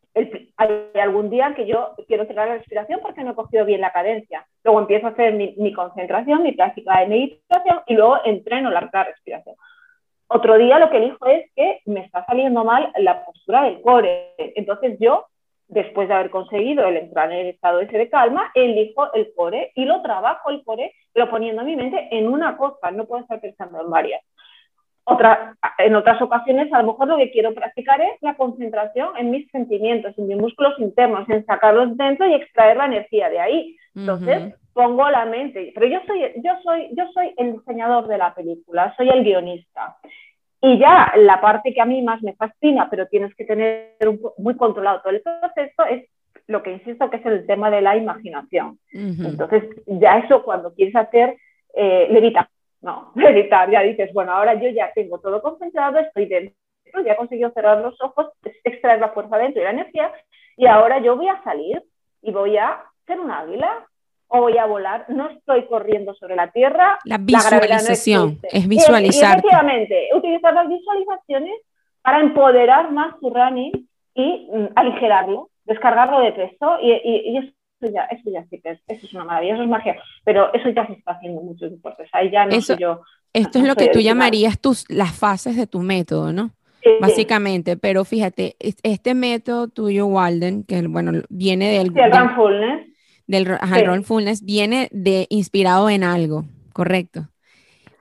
[0.57, 3.91] hay algún día que yo quiero cerrar la respiración porque no he cogido bien la
[3.91, 4.45] cadencia.
[4.63, 9.03] Luego empiezo a hacer mi, concentración, mi práctica de meditación y luego entreno la, la
[9.03, 9.55] respiración.
[10.27, 14.33] Otro día lo que elijo es que me está saliendo mal la postura del core.
[14.37, 15.25] Entonces yo
[15.73, 19.71] después de haber conseguido el entrar en el estado ese de calma, elijo el core
[19.75, 23.39] y lo trabajo el core, pero poniendo mi mente en una cosa, no puedo estar
[23.41, 24.21] pensando en varias.
[25.05, 29.31] Otra, en otras ocasiones, a lo mejor lo que quiero practicar es la concentración en
[29.31, 33.77] mis sentimientos, en mis músculos internos, en sacarlos dentro y extraer la energía de ahí.
[33.93, 35.73] Entonces, pongo la mente.
[35.75, 39.97] Pero yo soy, yo, soy, yo soy el diseñador de la película, soy el guionista.
[40.65, 43.97] Y ya la parte que a mí más me fascina, pero tienes que tener
[44.37, 46.09] muy controlado todo el proceso, es
[46.47, 48.79] lo que insisto que es el tema de la imaginación.
[48.93, 51.35] Entonces, ya eso cuando quieres hacer,
[51.75, 52.47] eh, levitar,
[52.79, 56.55] no, levitar, ya dices, bueno, ahora yo ya tengo todo concentrado, estoy dentro,
[57.05, 58.31] ya he conseguido cerrar los ojos,
[58.63, 60.13] extraer la fuerza dentro y la energía,
[60.55, 61.83] y ahora yo voy a salir
[62.21, 63.85] y voy a ser un águila,
[64.33, 66.97] o voy a volar, no estoy corriendo sobre la Tierra.
[67.05, 69.37] La visualización, es visualizar.
[69.37, 71.53] efectivamente, utilizar las visualizaciones
[72.01, 78.31] para empoderar más tu running y mm, aligerarlo, descargarlo de peso y, eso ya, eso
[78.31, 80.93] ya sí que es, eso es una maravilla, eso es magia, pero eso ya se
[80.93, 83.01] está haciendo en muchos deportes, ahí ya no sé yo.
[83.33, 86.51] Esto es lo que tú llamarías tus, las fases de tu método, ¿no?
[86.99, 91.93] Básicamente, pero fíjate, este método tuyo, Walden, que bueno, viene del...
[91.93, 92.92] Sí, el Fullness
[93.27, 93.47] del
[94.05, 94.45] sí.
[94.45, 97.29] viene de inspirado en algo, correcto.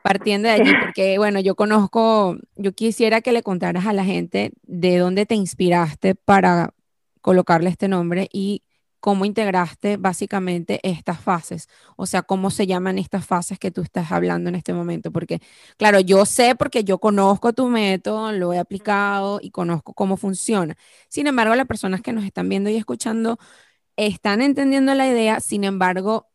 [0.02, 4.52] Partiendo de allí, porque bueno, yo conozco, yo quisiera que le contaras a la gente
[4.62, 6.74] de dónde te inspiraste para
[7.20, 8.62] colocarle este nombre y
[9.02, 14.12] cómo integraste básicamente estas fases, o sea, cómo se llaman estas fases que tú estás
[14.12, 15.40] hablando en este momento, porque
[15.76, 20.76] claro, yo sé porque yo conozco tu método, lo he aplicado y conozco cómo funciona.
[21.08, 23.40] Sin embargo, las personas que nos están viendo y escuchando
[24.06, 26.28] están entendiendo la idea, sin embargo,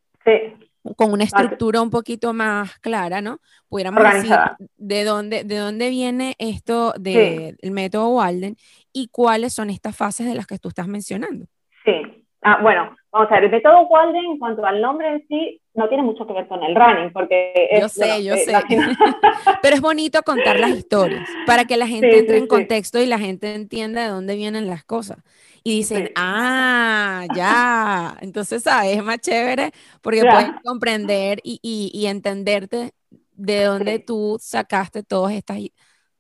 [0.96, 3.40] con una estructura un poquito más clara, ¿no?
[3.68, 4.36] Pudiéramos decir
[4.78, 8.58] de dónde, de dónde viene esto del método Walden
[8.94, 11.46] y cuáles son estas fases de las que tú estás mencionando.
[11.84, 15.60] Sí, Ah, bueno, vamos a ver, el método Walden en cuanto al nombre en sí
[15.74, 18.54] no tiene mucho que ver con el running, porque yo sé, yo eh, sé.
[19.62, 23.20] Pero es bonito contar las historias para que la gente entre en contexto y la
[23.20, 25.20] gente entienda de dónde vienen las cosas.
[25.64, 28.18] Y dicen, ah, ya.
[28.22, 28.98] Entonces, ¿sabes?
[28.98, 29.72] Es más chévere
[30.02, 32.94] porque puedes comprender y, y, entenderte
[33.34, 35.60] de dónde tú sacaste todas estas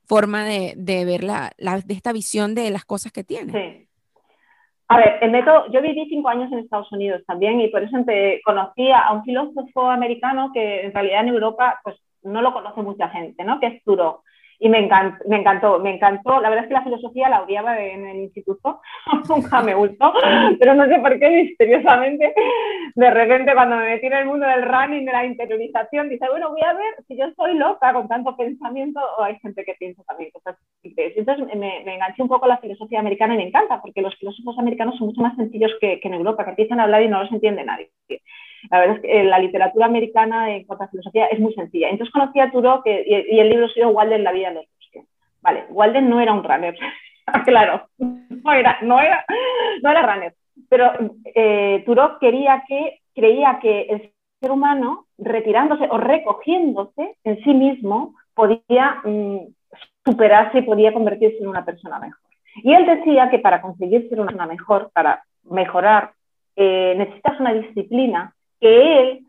[0.05, 3.86] formas de, de ver la, la, de esta visión de las cosas que tienes.
[4.89, 7.97] A ver, el método, yo viví cinco años en Estados Unidos también y por eso
[8.45, 13.09] conocí a un filósofo americano que en realidad en Europa pues no lo conoce mucha
[13.09, 13.59] gente, ¿no?
[13.59, 14.23] Que es Turo
[14.59, 16.41] y me encantó, me encantó, me encantó.
[16.41, 18.81] La verdad es que la filosofía la odiaba en el instituto,
[19.29, 20.13] nunca me gustó,
[20.59, 22.33] pero no sé por qué misteriosamente,
[22.95, 26.49] de repente cuando me metí en el mundo del running, de la interiorización, dice, bueno,
[26.49, 30.03] voy a ver si yo soy loca con tanto pensamiento o hay gente que piensa
[30.03, 34.01] también cosas Entonces me, enganché un poco a la filosofía americana y me encanta, porque
[34.01, 37.03] los filósofos americanos son mucho más sencillos que, que en Europa, que empiezan a hablar
[37.03, 37.91] y no los entiende nadie.
[38.69, 41.89] La verdad es que eh, la literatura americana en cuanto a filosofía es muy sencilla.
[41.89, 45.05] Entonces conocí a Turo que, y, el libro suyo Walden, La vida de los bosques.
[45.41, 46.77] Vale, Walden no era un runner,
[47.45, 49.25] claro, no era, no era,
[49.81, 50.33] no era runner.
[50.69, 50.91] Pero
[51.35, 58.15] eh, Turo quería que, creía que el ser humano, retirándose o recogiéndose en sí mismo,
[58.33, 59.39] podía mm,
[60.05, 62.19] superarse y podía convertirse en una persona mejor.
[62.63, 66.11] Y él decía que para conseguir ser una mejor, para mejorar,
[66.55, 69.19] eh, necesitas una disciplina que él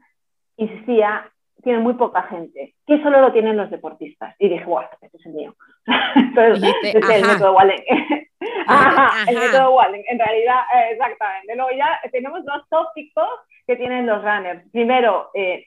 [0.57, 1.31] insistía,
[1.63, 4.35] tiene muy poca gente, que solo lo tienen los deportistas.
[4.39, 5.55] Y dije, guau, este es el mío.
[6.17, 7.83] Entonces, este es el método Wallen.
[8.67, 11.57] ajá, el método Wallen, en realidad, eh, exactamente.
[11.57, 13.29] Luego ya tenemos dos tópicos
[13.67, 14.63] que tienen los runners.
[14.73, 15.67] Primero, eh,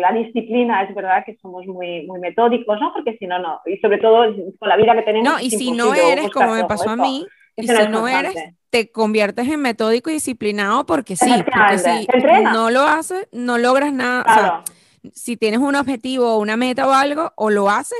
[0.00, 2.92] la disciplina, es verdad que somos muy, muy metódicos, ¿no?
[2.94, 3.60] Porque si no, no.
[3.66, 5.28] Y sobre todo con la vida que tenemos.
[5.28, 8.34] No, y si no eres, como me pasó a mí, y si no eres,
[8.70, 13.92] te conviertes en metódico y disciplinado porque sí, porque si no lo haces, no logras
[13.92, 14.64] nada.
[15.12, 17.98] si tienes un objetivo o una meta o algo, o lo haces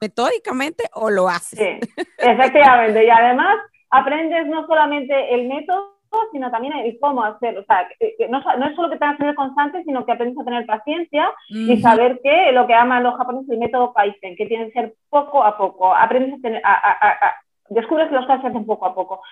[0.00, 1.58] metódicamente o lo haces.
[1.58, 3.04] Sí, efectivamente.
[3.04, 3.56] y además
[3.90, 5.96] aprendes no solamente el método,
[6.32, 7.60] sino también el cómo hacerlo.
[7.60, 7.86] O sea,
[8.30, 11.30] no, no, es solo que tengas que ser constante, sino que aprendes a tener paciencia
[11.48, 14.94] y saber que lo que aman los japoneses el método Kaizen, que tiene que ser
[15.10, 15.94] poco a poco.
[15.94, 17.34] Aprendes a tener, a,
[17.68, 19.22] descubres que cosas se hacen poco a poco.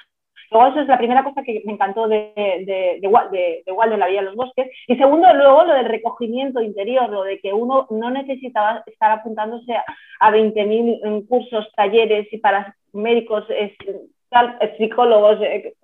[0.51, 4.21] Luego, eso es la primera cosa que me encantó de, de, de, de, la Vía
[4.21, 4.71] de los Bosques.
[4.87, 9.75] Y segundo, luego lo del recogimiento interior, lo de que uno no necesitaba estar apuntándose
[9.75, 9.85] a,
[10.21, 13.45] a 20.000 cursos, talleres y para médicos,
[14.79, 15.75] psicólogos, eh,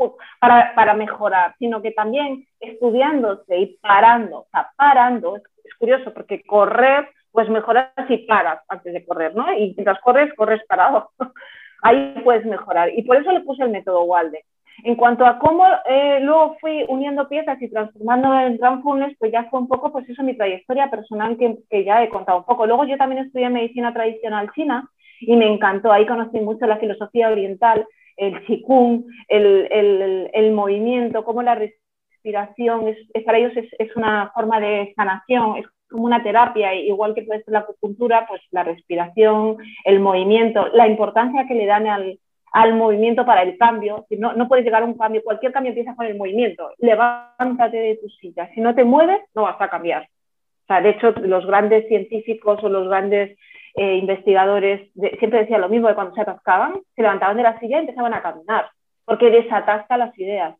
[0.40, 6.12] para, para, mejorar, sino que también estudiándose y parando, o sea, parando, es, es curioso
[6.12, 9.52] porque correr, pues mejoras si paras antes de correr, ¿no?
[9.52, 11.10] Y mientras corres, corres parado.
[11.82, 12.90] ahí puedes mejorar.
[12.96, 14.44] Y por eso le puse el método Walde.
[14.84, 19.44] En cuanto a cómo eh, luego fui uniendo piezas y transformando en Transfullness, pues ya
[19.50, 22.66] fue un poco, pues eso, mi trayectoria personal que, que, ya he contado un poco.
[22.66, 24.88] Luego yo también estudié medicina tradicional china
[25.20, 25.92] y me encantó.
[25.92, 32.88] Ahí conocí mucho la filosofía oriental, el qigong, el, el, el movimiento, cómo la respiración,
[32.88, 37.22] es, para ellos es, es, una forma de sanación, es como una terapia, igual que
[37.22, 42.18] puede ser la acupuntura, pues la respiración, el movimiento, la importancia que le dan al,
[42.52, 44.06] al movimiento para el cambio.
[44.08, 46.70] Si no, no puedes llegar a un cambio, cualquier cambio empieza con el movimiento.
[46.78, 48.48] Levántate de tu silla.
[48.54, 50.02] Si no te mueves, no vas a cambiar.
[50.02, 53.36] O sea, de hecho, los grandes científicos o los grandes
[53.74, 57.78] eh, investigadores siempre decían lo mismo, de cuando se atascaban, se levantaban de la silla
[57.78, 58.68] y empezaban a caminar,
[59.04, 60.56] porque desatasca las ideas.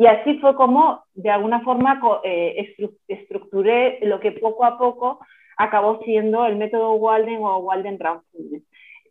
[0.00, 2.74] Y así fue como, de alguna forma, eh,
[3.06, 5.20] estructuré lo que poco a poco
[5.58, 8.64] acabó siendo el método Walden o Walden Ramfunden.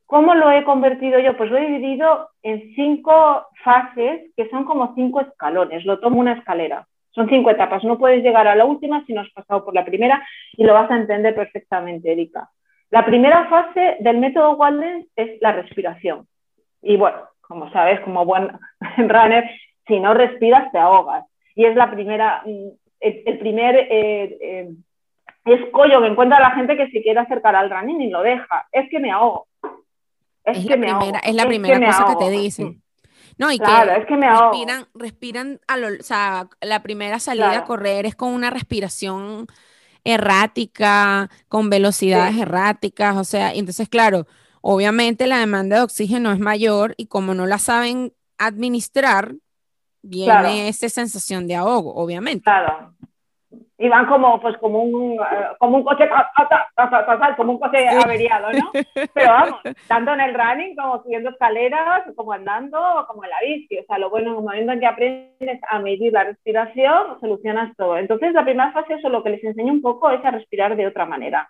[0.08, 1.38] ¿Cómo lo he convertido yo?
[1.38, 5.86] Pues lo he dividido en cinco fases que son como cinco escalones.
[5.86, 6.88] Lo tomo una escalera.
[7.12, 7.84] Son cinco etapas.
[7.84, 10.74] No puedes llegar a la última si no has pasado por la primera y lo
[10.74, 12.50] vas a entender perfectamente, Erika.
[12.90, 16.26] La primera fase del método Walden es la respiración.
[16.82, 18.50] Y bueno, como sabes, como buen
[18.98, 19.48] runner,
[19.90, 21.26] si no respiras te ahogas.
[21.56, 22.70] Y es la primera, mm,
[23.02, 24.70] el, primer eh, eh,
[25.44, 28.68] escollo que encuentra la gente que se quiere acercar al running y lo deja.
[28.72, 29.48] Es que me ahogo.
[30.46, 31.20] Es, que la me primera, ahogo.
[31.24, 32.82] Es la primera cosa que te dicen.
[33.38, 37.20] No, y claro, que, es que me respiran, respiran a lo, o sea, la primera
[37.20, 39.48] salida a correr es con una respiración
[40.04, 44.28] errática, con velocidades erráticas, o sea, entonces, claro,
[44.62, 49.36] obviamente la demanda de oxígeno es mayor y como no la saben administrar,
[50.02, 52.44] viene esa sensación de ahogo, obviamente.
[52.44, 52.94] Claro.
[53.78, 56.10] y van como, pues, como, un, eh, como un coche,
[57.38, 58.72] como un coche averiado, ¿no?
[59.14, 63.80] Pero vamos, tanto en el running como subiendo escaleras, como andando, como en la bici.
[63.80, 67.76] O sea, lo bueno, en el momento en que aprendes a medir la respiración, solucionas
[67.78, 67.98] todo.
[67.98, 70.88] Entonces, la primera fase, eso lo que les enseño un poco es a respirar de
[70.88, 71.50] otra manera.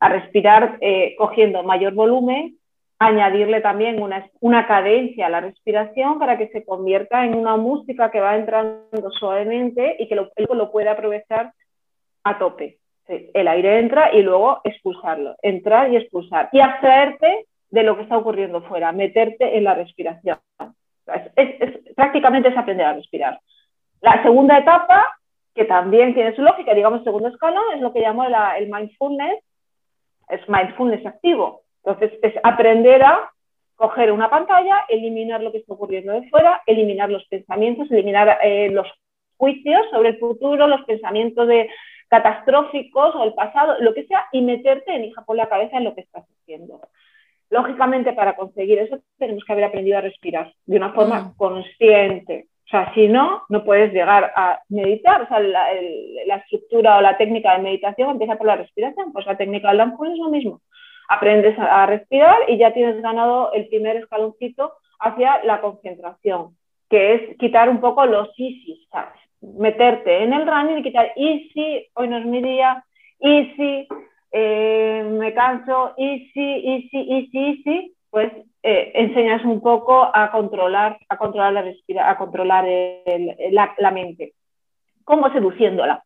[0.00, 2.58] A respirar eh, cogiendo mayor volumen,
[2.98, 8.10] añadirle también una, una cadencia a la respiración para que se convierta en una música
[8.10, 11.52] que va entrando suavemente y que lo, lo pueda aprovechar
[12.24, 12.78] a tope.
[13.06, 16.50] El aire entra y luego expulsarlo, entrar y expulsar.
[16.52, 20.38] Y hacerte de lo que está ocurriendo fuera, meterte en la respiración.
[21.36, 23.40] Es, prácticamente es aprender a respirar.
[24.00, 25.06] La segunda etapa,
[25.54, 29.42] que también tiene su lógica, digamos, segundo escalón, es lo que llamo el mindfulness,
[30.28, 31.62] es mindfulness activo.
[31.84, 33.30] Entonces, es aprender a
[33.76, 38.70] coger una pantalla, eliminar lo que está ocurriendo de fuera, eliminar los pensamientos, eliminar eh,
[38.70, 38.86] los
[39.36, 41.70] juicios sobre el futuro, los pensamientos de
[42.08, 45.84] catastróficos o el pasado, lo que sea, y meterte en hija por la cabeza en
[45.84, 46.80] lo que estás haciendo.
[47.50, 51.36] Lógicamente, para conseguir eso tenemos que haber aprendido a respirar de una forma mm.
[51.36, 52.48] consciente.
[52.66, 55.22] O sea, si no, no puedes llegar a meditar.
[55.22, 55.72] O sea, la,
[56.36, 59.12] estructura o la técnica de meditación empieza por la respiración.
[59.12, 60.60] Pues la técnica del Lampul es lo mismo.
[61.08, 66.56] Aprendes a, respirar y ya tienes ganado el primer escaloncito hacia la concentración,
[66.90, 69.18] que es quitar un poco los isis, ¿sabes?
[69.40, 72.84] meterte en el running y quitar, y si hoy no es mi día,
[73.20, 73.88] y si
[74.32, 79.60] eh, me canso, y si, y si, y si, y si, pues eh, enseñas un
[79.60, 84.34] poco a controlar, a controlar la respira, a controlar la, mente.
[85.04, 86.02] ¿Cómo seduciéndola?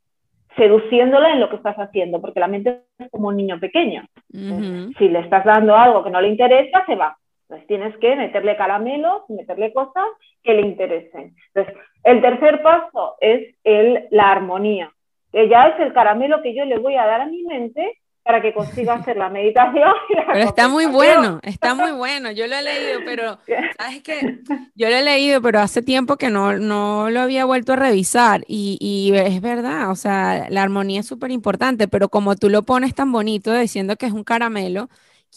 [0.56, 4.04] Seduciéndola en lo que estás haciendo, porque la mente es como un niño pequeño.
[4.32, 7.16] Si le estás dando algo que no le interesa, se va.
[7.42, 10.06] Entonces tienes que meterle caramelos, meterle cosas
[10.42, 11.34] que le interesen.
[11.54, 14.90] Entonces, el tercer paso es el, la armonía,
[15.30, 18.40] que ya es el caramelo que yo le voy a dar a mi mente para
[18.40, 19.92] que consiga hacer la meditación.
[20.32, 22.30] pero está muy bueno, está muy bueno.
[22.30, 23.38] Yo lo he leído, pero
[23.78, 24.40] sabes que
[24.74, 28.42] yo lo he leído, pero hace tiempo que no, no lo había vuelto a revisar
[28.46, 32.62] y, y es verdad, o sea, la armonía es súper importante, pero como tú lo
[32.62, 34.88] pones tan bonito diciendo que es un caramelo,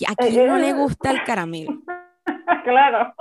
[0.08, 1.82] ¿a quién no le gusta el caramelo?
[2.64, 3.14] claro.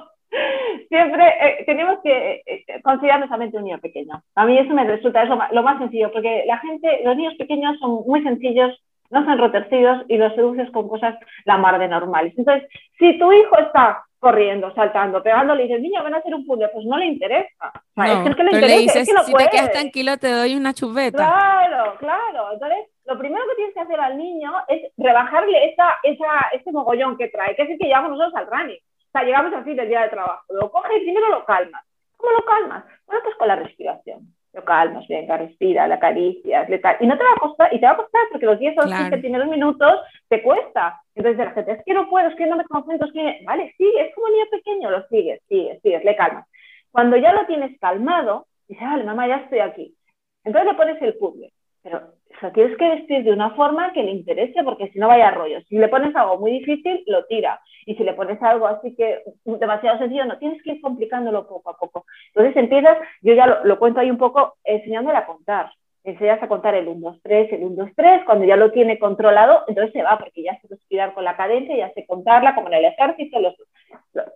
[0.88, 4.22] Siempre eh, tenemos que eh, considerar nuestra mente un niño pequeño.
[4.35, 7.79] A mí eso me resulta eso, lo más sencillo, porque la gente, los niños pequeños
[7.79, 8.72] son muy sencillos,
[9.10, 11.14] no son rotercidos y los seduces con cosas
[11.44, 12.34] la mar de normales.
[12.36, 16.46] Entonces, si tu hijo está corriendo, saltando, pegándole y dices, niño, van a hacer un
[16.46, 17.72] puzzle, pues no le interesa.
[17.96, 21.18] es que le interesa, es que no si te quedas tranquilo te doy una chupeta.
[21.18, 22.52] Claro, claro.
[22.52, 27.18] Entonces, lo primero que tienes que hacer al niño es rebajarle esa, esa, ese mogollón
[27.18, 28.80] que trae, que es el que llevamos nosotros al running
[29.14, 31.84] sea, llegamos así del día de trabajo, lo coges y primero lo calmas.
[32.16, 32.84] ¿Cómo lo calmas?
[33.06, 34.34] Bueno, pues con la respiración.
[34.54, 37.86] Lo calmas, venga, respira, la acaricias, le y no te va a costar, y te
[37.86, 41.00] va a costar porque los 10 o 15 primeros minutos te cuesta.
[41.16, 43.74] Entonces la gente, es que no puedo, es que no me concentro, es que, vale,
[43.76, 46.46] sigue, es como niño pequeño, lo sigues, sigues, sigues, le calmas.
[46.92, 49.96] Cuando ya lo tienes calmado, dices, vale, mamá, ya estoy aquí.
[50.44, 51.52] Entonces le pones el puzzle,
[51.84, 55.06] pero o sea, tienes que vestir de una forma que le interese, porque si no
[55.06, 55.60] vaya rollo.
[55.68, 57.60] Si le pones algo muy difícil, lo tira.
[57.86, 61.70] Y si le pones algo así que demasiado sencillo, no, tienes que ir complicándolo poco
[61.70, 62.06] a poco.
[62.28, 65.70] Entonces empiezas, yo ya lo, cuento ahí un poco, enseñándole a contar.
[66.02, 68.98] Enseñas a contar el 1, 2, 3, el 1, 2, 3, cuando ya lo tiene
[68.98, 72.68] controlado, entonces se va, porque ya sé respirar con la cadencia, ya sé contarla, como
[72.68, 73.38] en el ejército,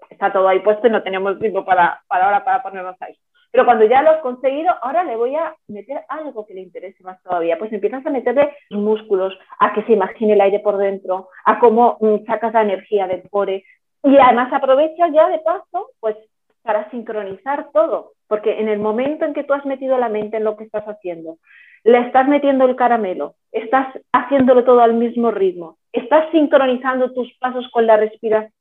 [0.08, 3.14] está todo ahí puesto y no tenemos tiempo para, para ahora para ponernos ahí.
[3.50, 7.02] Pero cuando ya lo has conseguido, ahora le voy a meter algo que le interese
[7.02, 7.58] más todavía.
[7.58, 11.96] Pues empiezas a meterle músculos, a que se imagine el aire por dentro, a cómo
[12.00, 13.64] mm, sacas la energía del core.
[14.02, 16.16] Y además aprovechas ya de paso, pues
[16.62, 18.12] para sincronizar todo.
[18.26, 20.84] Porque en el momento en que tú has metido la mente en lo que estás
[20.84, 21.38] haciendo,
[21.84, 27.66] le estás metiendo el caramelo, estás haciéndolo todo al mismo ritmo, estás sincronizando tus pasos
[27.72, 28.52] con la respiración,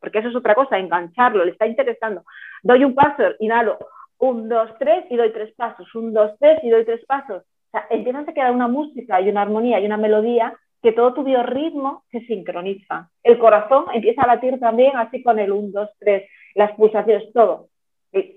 [0.00, 2.24] porque eso es otra cosa, engancharlo, le está interesando.
[2.62, 3.78] Doy un paso, inhalo,
[4.18, 7.42] un, dos, tres y doy tres pasos, un, dos, tres y doy tres pasos.
[7.42, 11.14] O sea, empiezas a quedar una música y una armonía y una melodía que todo
[11.14, 13.10] tu biorritmo se sincroniza.
[13.22, 17.68] El corazón empieza a latir también así con el un, dos, tres, las pulsaciones, todo.
[18.12, 18.36] Y,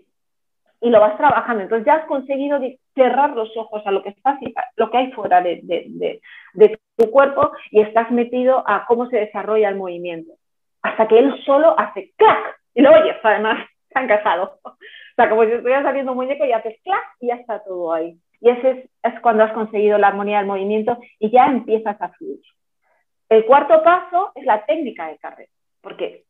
[0.81, 1.61] lo vas trabajando.
[1.61, 2.59] Entonces ya has conseguido
[2.95, 4.15] cerrar los ojos a lo que,
[4.77, 6.19] lo que hay fuera de
[6.97, 10.33] tu cuerpo y estás metido a cómo se desarrolla el movimiento.
[10.81, 14.59] Hasta que él solo hace clac y lo oyes, además, está encajado
[15.29, 18.17] como si estuviera saliendo muñeco y haces clac y ya está todo ahí.
[18.39, 22.41] Y ese es, cuando has conseguido la armonía del movimiento y ya empiezas a fluir.
[23.29, 26.25] El cuarto paso es la técnica de carrera, porque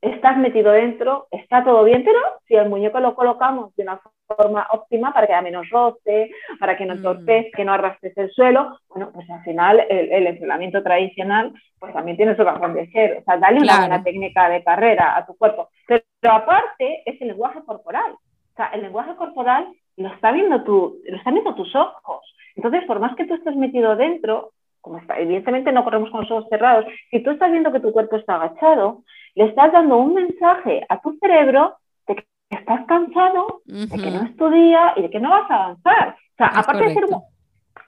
[0.00, 4.66] estás metido dentro, está todo bien, pero si el muñeco lo colocamos de una forma
[4.70, 7.56] óptima para que haya menos roce, para que no torpes, mm.
[7.56, 8.78] que no arrastres el suelo.
[8.88, 13.18] Bueno, pues al final el, entrenamiento tradicional pues también tiene su razón de ser.
[13.18, 15.68] O sea, dale una buena técnica de carrera a tu cuerpo.
[15.86, 18.12] Pero, aparte es el lenguaje corporal.
[18.12, 22.34] O sea, el lenguaje corporal lo está viendo tú, lo están viendo tus ojos.
[22.56, 26.30] Entonces, por más que tú estés metido dentro, como está, evidentemente no corremos con los
[26.30, 29.02] ojos cerrados, si tú estás viendo que tu cuerpo está agachado,
[29.34, 34.22] le estás dando un mensaje a tu cerebro de que estás cansado, de que no
[34.24, 36.08] es tu día y de que no vas a avanzar.
[36.08, 37.04] O sea, aparte de ser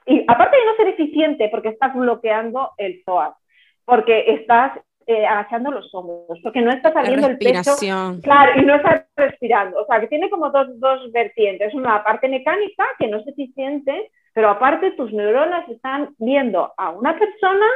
[0.07, 3.35] y aparte de no ser eficiente porque estás bloqueando el psoas,
[3.85, 7.73] porque estás eh, agachando los hombros, porque no estás abriendo el pecho.
[8.23, 9.81] Claro, y no estás respirando.
[9.81, 11.75] O sea, que tiene como dos, dos vertientes.
[11.75, 17.19] Una parte mecánica que no es eficiente, pero aparte tus neuronas están viendo a una
[17.19, 17.67] persona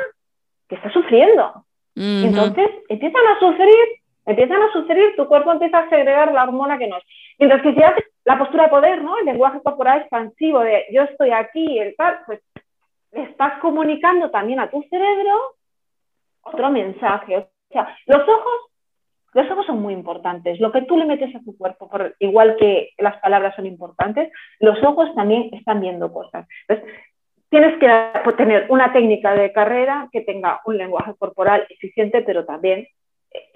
[0.69, 1.65] que está sufriendo.
[1.97, 6.87] Entonces empiezan a sufrir empiezan a suceder, tu cuerpo empieza a segregar la hormona que
[6.87, 7.05] no es.
[7.39, 9.19] Mientras que si haces la postura de poder, ¿no?
[9.19, 12.41] El lenguaje corporal expansivo de yo estoy aquí, el tal, pues
[13.13, 15.57] estás comunicando también a tu cerebro
[16.43, 17.39] otro mensaje.
[17.39, 18.53] O sea, los ojos,
[19.33, 20.61] los ojos son muy importantes.
[20.61, 24.83] Lo que tú le metes a tu cuerpo, igual que las palabras son importantes, los
[24.85, 26.47] ojos también están viendo cosas.
[26.69, 26.95] Entonces,
[27.49, 32.87] tienes que tener una técnica de carrera que tenga un lenguaje corporal eficiente, pero también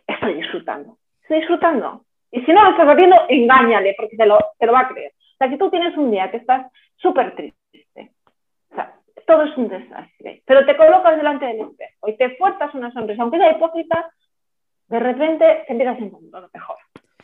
[0.06, 2.04] estoy disfrutando, estoy disfrutando.
[2.30, 5.12] Y si no lo estás haciendo, engáñale, porque te lo, te lo va a creer.
[5.12, 8.12] O sea, si tú tienes un día que estás súper triste,
[8.70, 8.94] o sea,
[9.26, 13.22] todo es un desastre, pero te colocas delante del espejo y te fuerzas una sonrisa,
[13.22, 14.10] aunque sea hipócrita,
[14.88, 16.76] de repente te empiezas a encontrar lo mejor.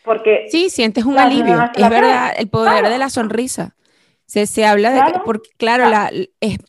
[0.04, 1.70] Porque sí, sientes un alivio.
[1.74, 3.76] Es verdad, el poder de la sonrisa.
[4.24, 6.10] Se, se habla de que, porque, claro, la,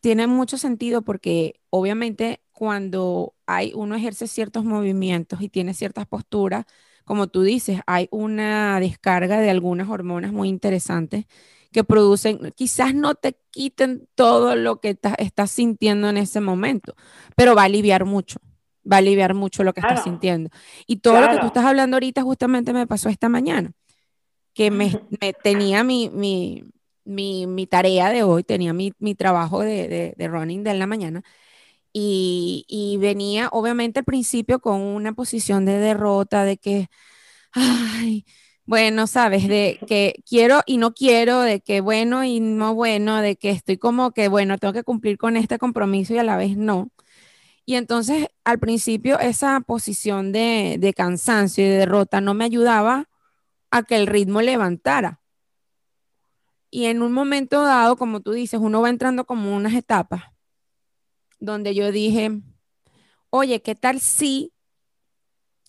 [0.01, 6.65] tiene mucho sentido porque obviamente cuando hay, uno ejerce ciertos movimientos y tiene ciertas posturas,
[7.05, 11.25] como tú dices, hay una descarga de algunas hormonas muy interesantes
[11.71, 16.93] que producen, quizás no te quiten todo lo que estás sintiendo en ese momento,
[17.35, 18.37] pero va a aliviar mucho,
[18.85, 20.51] va a aliviar mucho lo que estás sintiendo.
[20.85, 23.71] Y todo lo que tú estás hablando ahorita justamente me pasó esta mañana,
[24.53, 25.01] que me,
[25.41, 26.63] tenía mi, mi,
[27.47, 31.23] mi, tarea de hoy, tenía mi, trabajo de, de, de running de la mañana,
[31.93, 36.89] y, venía obviamente al principio con una posición de derrota, de que,
[37.53, 38.25] ay,
[38.65, 43.35] bueno, sabes, de que quiero y no quiero, de que bueno y no bueno, de
[43.37, 46.57] que estoy como que, bueno, tengo que cumplir con este compromiso y a la vez
[46.57, 46.91] no.
[47.65, 53.09] Y entonces al principio esa posición de, de cansancio y de derrota no me ayudaba
[53.71, 55.21] a que el ritmo levantara.
[56.71, 60.30] Y en un momento dado, como tú dices, uno va entrando como unas etapas
[61.41, 62.31] donde yo dije,
[63.29, 64.53] oye, ¿qué tal si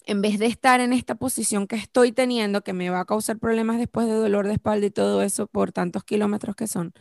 [0.07, 3.39] en vez de estar en esta posición que estoy teniendo, que me va a causar
[3.39, 6.93] problemas después de dolor de espalda y todo eso por tantos kilómetros que son,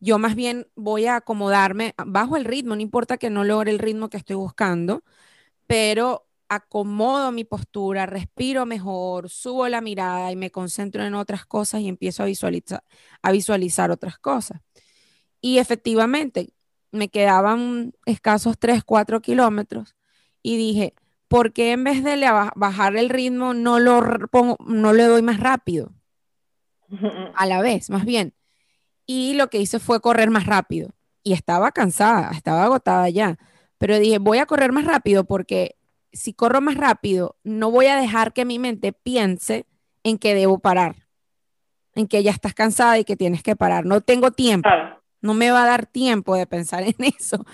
[0.00, 3.78] yo más bien voy a acomodarme bajo el ritmo, no importa que no logre el
[3.78, 5.02] ritmo que estoy buscando,
[5.66, 11.82] pero acomodo mi postura, respiro mejor, subo la mirada y me concentro en otras cosas
[11.82, 12.84] y empiezo a visualizar,
[13.22, 14.60] a visualizar otras cosas.
[15.40, 16.52] Y efectivamente,
[16.90, 19.96] me quedaban escasos 3, 4 kilómetros
[20.42, 20.94] y dije,
[21.28, 22.16] ¿por qué en vez de
[22.54, 25.92] bajar el ritmo no lo pongo, no le doy más rápido?
[27.34, 28.34] A la vez, más bien.
[29.06, 30.90] Y lo que hice fue correr más rápido.
[31.22, 33.38] Y estaba cansada, estaba agotada ya.
[33.78, 35.76] Pero dije, voy a correr más rápido porque
[36.12, 39.66] si corro más rápido, no voy a dejar que mi mente piense
[40.02, 41.06] en que debo parar,
[41.94, 43.84] en que ya estás cansada y que tienes que parar.
[43.84, 44.68] No tengo tiempo.
[45.20, 47.44] No me va a dar tiempo de pensar en eso.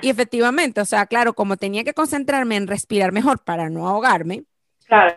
[0.00, 4.44] Y efectivamente, o sea, claro, como tenía que concentrarme en respirar mejor para no ahogarme.
[4.86, 5.16] Claro.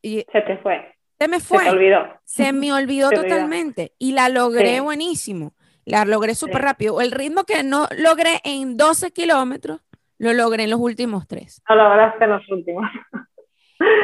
[0.00, 0.94] Y se te fue.
[1.18, 1.58] Se me fue.
[1.58, 2.20] Se me olvidó.
[2.24, 3.92] Se me olvidó totalmente.
[3.98, 5.54] Y la logré buenísimo.
[5.84, 7.00] La logré súper rápido.
[7.00, 9.80] El ritmo que no logré en 12 kilómetros,
[10.18, 11.62] lo logré en los últimos tres.
[11.68, 12.84] Lo lograste en los últimos.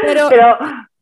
[0.03, 0.29] Pero,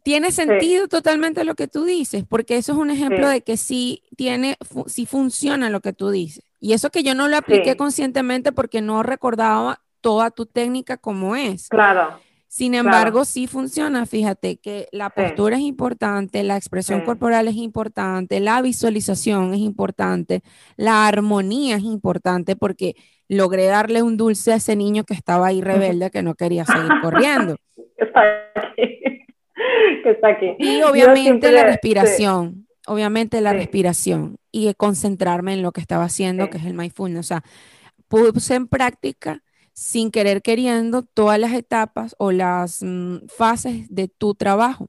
[0.07, 4.05] tiene sentido totalmente lo que tú dices, porque eso es un ejemplo de que sí
[4.17, 6.45] tiene, sí funciona lo que tú dices.
[6.61, 11.35] Y eso que yo no lo apliqué conscientemente porque no recordaba toda tu técnica como
[11.35, 11.69] es.
[11.71, 12.21] Claro.
[12.47, 14.07] Sin embargo, sí funciona.
[14.07, 20.43] Fíjate que la postura es importante, la expresión corporal es importante, la visualización es importante,
[20.77, 22.95] la armonía es importante porque
[23.27, 26.93] logré darle un dulce a ese niño que estaba ahí rebelde, que no quería seguir
[27.03, 27.57] corriendo.
[30.03, 30.55] que está aquí.
[30.59, 36.59] Y obviamente la respiración, obviamente la respiración y concentrarme en lo que estaba haciendo, que
[36.59, 37.21] es el mindfulness.
[37.21, 37.43] O sea,
[38.09, 39.43] puse en práctica
[39.73, 44.89] sin querer queriendo todas las etapas o las mm, fases de tu trabajo.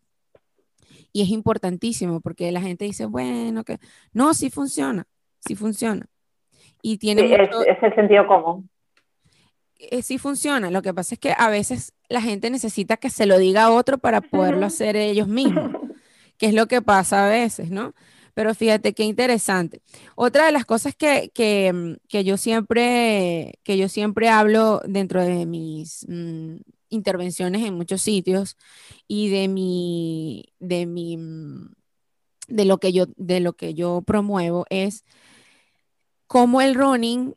[1.11, 3.79] Y es importantísimo porque la gente dice, bueno, que
[4.13, 5.05] no, sí funciona,
[5.39, 6.05] sí funciona.
[6.81, 8.69] Y tiene es, el sentido común.
[9.79, 10.71] Eh, sí funciona.
[10.71, 13.71] Lo que pasa es que a veces la gente necesita que se lo diga a
[13.71, 15.71] otro para poderlo hacer ellos mismos,
[16.37, 17.93] que es lo que pasa a veces, ¿no?
[18.33, 19.81] Pero fíjate qué interesante.
[20.15, 26.05] Otra de las cosas que, que, yo, siempre, que yo siempre hablo dentro de mis
[26.07, 26.57] mm,
[26.89, 28.55] intervenciones en muchos sitios
[29.07, 31.73] y de mi, de mi, mm,
[32.47, 35.03] de lo que yo, de lo que yo promuevo es
[36.27, 37.33] cómo el running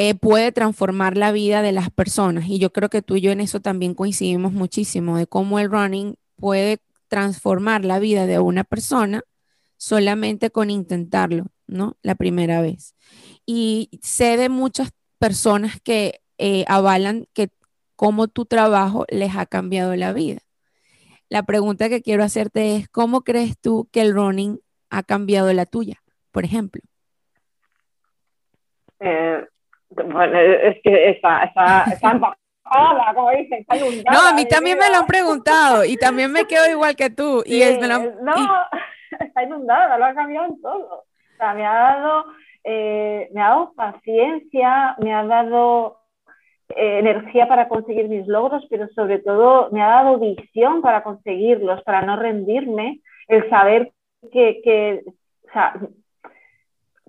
[0.00, 2.46] eh, puede transformar la vida de las personas.
[2.46, 5.68] Y yo creo que tú y yo en eso también coincidimos muchísimo, de cómo el
[5.68, 6.78] running puede
[7.08, 9.24] transformar la vida de una persona
[9.76, 11.96] solamente con intentarlo, ¿no?
[12.02, 12.94] La primera vez.
[13.44, 17.48] Y sé de muchas personas que eh, avalan que
[17.96, 20.42] cómo tu trabajo les ha cambiado la vida.
[21.28, 25.66] La pregunta que quiero hacerte es, ¿cómo crees tú que el running ha cambiado la
[25.66, 26.82] tuya, por ejemplo?
[29.00, 29.44] Eh,
[29.90, 32.18] bueno, es que está, está, está
[33.14, 33.76] como dicen, está
[34.12, 37.42] No, a mí también me lo han preguntado y también me quedo igual que tú.
[37.46, 38.34] y es, no,
[39.20, 40.94] está inundada, lo ha cambiado en todo.
[40.98, 42.24] O sea, me ha dado,
[42.64, 45.98] eh, me ha dado paciencia, me ha dado
[46.70, 51.82] eh, energía para conseguir mis logros, pero sobre todo me ha dado visión para conseguirlos,
[51.82, 53.92] para no rendirme, el saber
[54.32, 55.74] que, que o sea,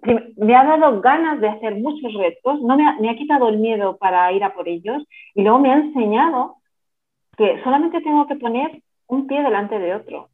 [0.04, 4.32] me ha dado ganas de hacer muchos retos, no me ha, quitado el miedo para
[4.32, 6.58] ir a por ellos y luego me ha enseñado
[7.38, 10.30] que solamente tengo que poner un pie delante de otro,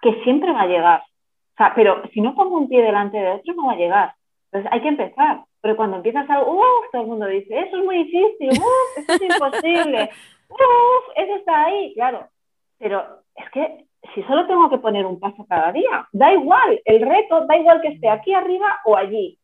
[0.00, 1.00] que siempre va a llegar.
[1.00, 4.14] O sea, pero si no pongo un pie delante de otro, no va a llegar.
[4.46, 5.44] Entonces hay que empezar.
[5.60, 9.12] Pero cuando empiezas algo, uff, todo el mundo dice, eso es muy difícil, uff, eso
[9.14, 10.10] es imposible,
[10.50, 12.28] uff, eso está ahí, claro.
[12.78, 13.02] Pero
[13.34, 17.46] es que si solo tengo que poner un paso cada día, da igual, el reto,
[17.46, 19.38] da igual que esté aquí arriba o allí.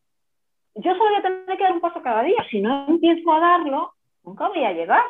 [0.74, 2.44] Yo solo voy a tener que dar un paso cada día.
[2.50, 3.92] Si no empiezo a darlo,
[4.24, 5.04] nunca voy a llegar.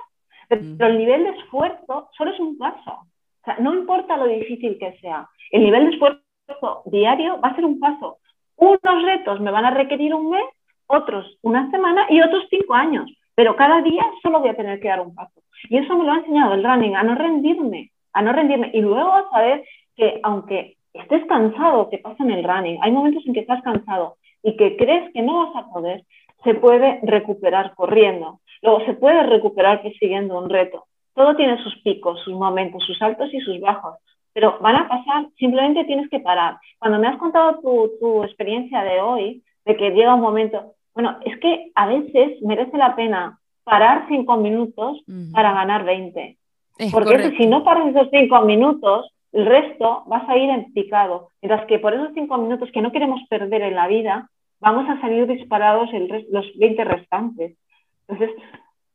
[0.49, 0.83] Pero mm.
[0.83, 2.91] el nivel de esfuerzo solo es un paso.
[2.93, 5.29] O sea, no importa lo difícil que sea.
[5.51, 8.19] El nivel de esfuerzo diario va a ser un paso.
[8.57, 10.45] Unos retos me van a requerir un mes
[10.87, 14.89] otros una semana y otros cinco años, pero cada día solo voy a tener que
[14.89, 15.41] dar un paso.
[15.69, 18.71] Y eso me lo ha enseñado el running, a no rendirme, a no rendirme.
[18.73, 19.65] Y luego a saber
[19.97, 24.17] que aunque estés cansado, que pasa en el running, hay momentos en que estás cansado
[24.43, 26.05] y que crees que no vas a poder,
[26.45, 28.41] se puede recuperar corriendo.
[28.63, 30.87] Luego se puede recuperar persiguiendo un reto.
[31.15, 33.97] Todo tiene sus picos, sus momentos, sus altos y sus bajos,
[34.33, 36.59] pero van a pasar, simplemente tienes que parar.
[36.79, 41.19] Cuando me has contado tu, tu experiencia de hoy, de que llega un momento, bueno,
[41.25, 45.03] es que a veces merece la pena parar cinco minutos
[45.33, 46.37] para ganar 20.
[46.93, 51.29] Porque si no paras esos cinco minutos, el resto vas a ir en picado.
[51.43, 54.29] Mientras que por esos cinco minutos que no queremos perder en la vida,
[54.61, 57.57] vamos a salir disparados el los 20 restantes.
[58.09, 58.37] Entonces,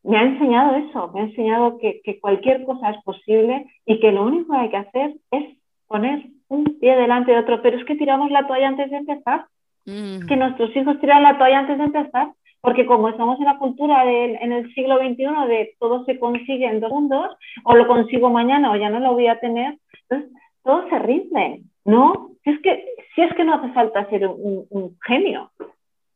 [0.04, 4.12] me ha enseñado eso, me ha enseñado que, que, cualquier cosa es posible y que
[4.12, 5.58] lo único que hay que hacer es
[5.88, 9.46] poner un pie delante de otro, pero es que tiramos la toalla antes de empezar.
[9.86, 12.30] Que nuestros hijos tiran la toalla antes de empezar,
[12.66, 16.66] porque como estamos en la cultura de, en el siglo XXI de todo se consigue
[16.66, 19.78] en dos segundos, o lo consigo mañana o ya no lo voy a tener,
[20.10, 20.32] entonces
[20.64, 22.32] todos se rinden, ¿no?
[22.44, 25.52] Si es que, si es que no hace falta ser un, genio,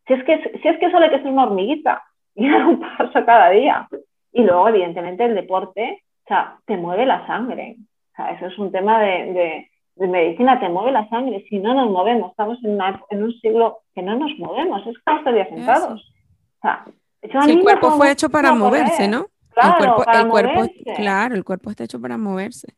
[0.08, 2.02] si es, que, si es que solo hay que ser una hormiguita
[2.34, 3.88] y dar un paso cada día.
[4.34, 7.76] Y luego, evidentemente, el deporte, o sea, te mueve la sangre.
[8.14, 9.70] O sea, eso es un tema de
[10.00, 12.80] de medicina te mueve la sangre, si no nos movemos, estamos en,
[13.10, 16.14] en un siglo que no nos movemos, es que estamos sentados.
[16.62, 19.28] O sea, el cuerpo fue hecho para moverse, ¿no?
[19.50, 22.76] Claro, el cuerpo, el cuerpo, claro, el cuerpo está hecho para moverse.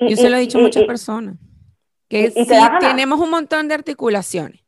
[0.00, 1.36] Yo se lo he dicho a muchas personas,
[2.08, 2.46] que si
[2.80, 4.60] tenemos un montón de articulaciones,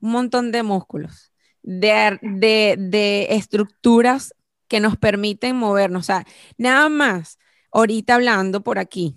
[0.00, 1.32] un montón de músculos,
[1.62, 4.34] de, de, de estructuras
[4.68, 6.00] que nos permiten movernos.
[6.00, 6.24] O sea,
[6.58, 7.38] nada más,
[7.70, 9.16] ahorita hablando por aquí,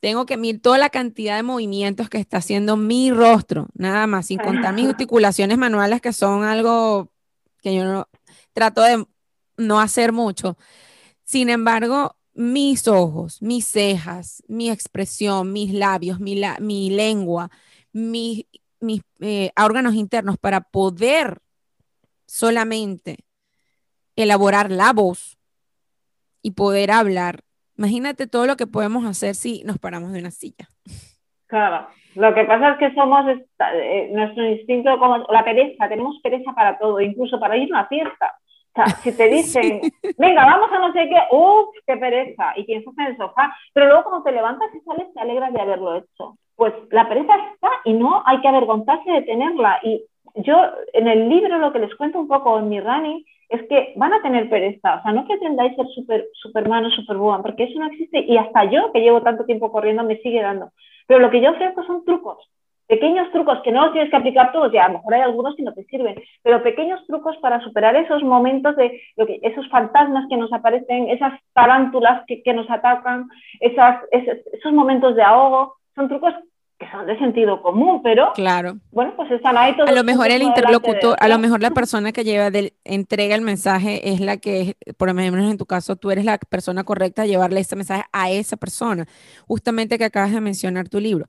[0.00, 4.26] tengo que mirar toda la cantidad de movimientos que está haciendo mi rostro, nada más,
[4.26, 7.10] sin contar mis articulaciones manuales que son algo
[7.60, 8.08] que yo no
[8.58, 9.04] trato de
[9.56, 10.56] no hacer mucho.
[11.24, 16.36] Sin embargo, mis ojos, mis cejas, mi expresión, mis labios, mi,
[16.90, 17.50] lengua,
[17.92, 18.46] mis,
[18.80, 21.38] mis eh, órganos internos para poder
[22.26, 23.18] solamente
[24.16, 25.38] elaborar la voz
[26.42, 27.44] y poder hablar
[27.78, 30.66] Imagínate todo lo que podemos hacer si nos paramos de una silla.
[31.46, 31.86] Claro,
[32.16, 36.76] lo que pasa es que somos, eh, nuestro instinto como la pereza, tenemos pereza para
[36.76, 38.34] todo, incluso para ir a una fiesta.
[38.78, 39.80] O sea, si te dicen,
[40.18, 43.86] venga, vamos a no sé qué, uff, qué pereza, y piensas en el sofá, pero
[43.86, 46.36] luego cuando te levantas y sales te alegras de haberlo hecho.
[46.54, 49.80] pues la pereza está y no hay que avergonzarse de tenerla.
[49.82, 50.04] Y
[50.36, 50.56] yo
[50.92, 54.12] en el libro lo que les cuento un poco en mi running es que van
[54.12, 57.86] a tener pereza, o sea, no pretendáis ser super, superman o superwoman, porque eso no
[57.86, 60.70] existe y hasta yo, que llevo tanto tiempo corriendo, me sigue dando.
[61.06, 62.38] Pero lo que yo ofrezco son trucos,
[62.88, 65.54] pequeños trucos que no los tienes que aplicar todos, ya a lo mejor hay algunos
[65.54, 69.68] que no te sirven, pero pequeños trucos para superar esos momentos de lo que, esos
[69.68, 73.28] fantasmas que nos aparecen, esas tarántulas que, que nos atacan,
[73.60, 76.34] esas, esos, esos momentos de ahogo, son trucos
[76.78, 78.76] que son de sentido común, pero claro.
[78.92, 79.90] bueno, pues están ahí todos.
[79.90, 83.40] A lo mejor el interlocutor, a lo mejor la persona que lleva del, entrega el
[83.40, 87.22] mensaje es la que, por lo menos en tu caso, tú eres la persona correcta
[87.22, 89.06] a llevarle ese mensaje a esa persona,
[89.48, 91.26] justamente que acabas de mencionar tu libro.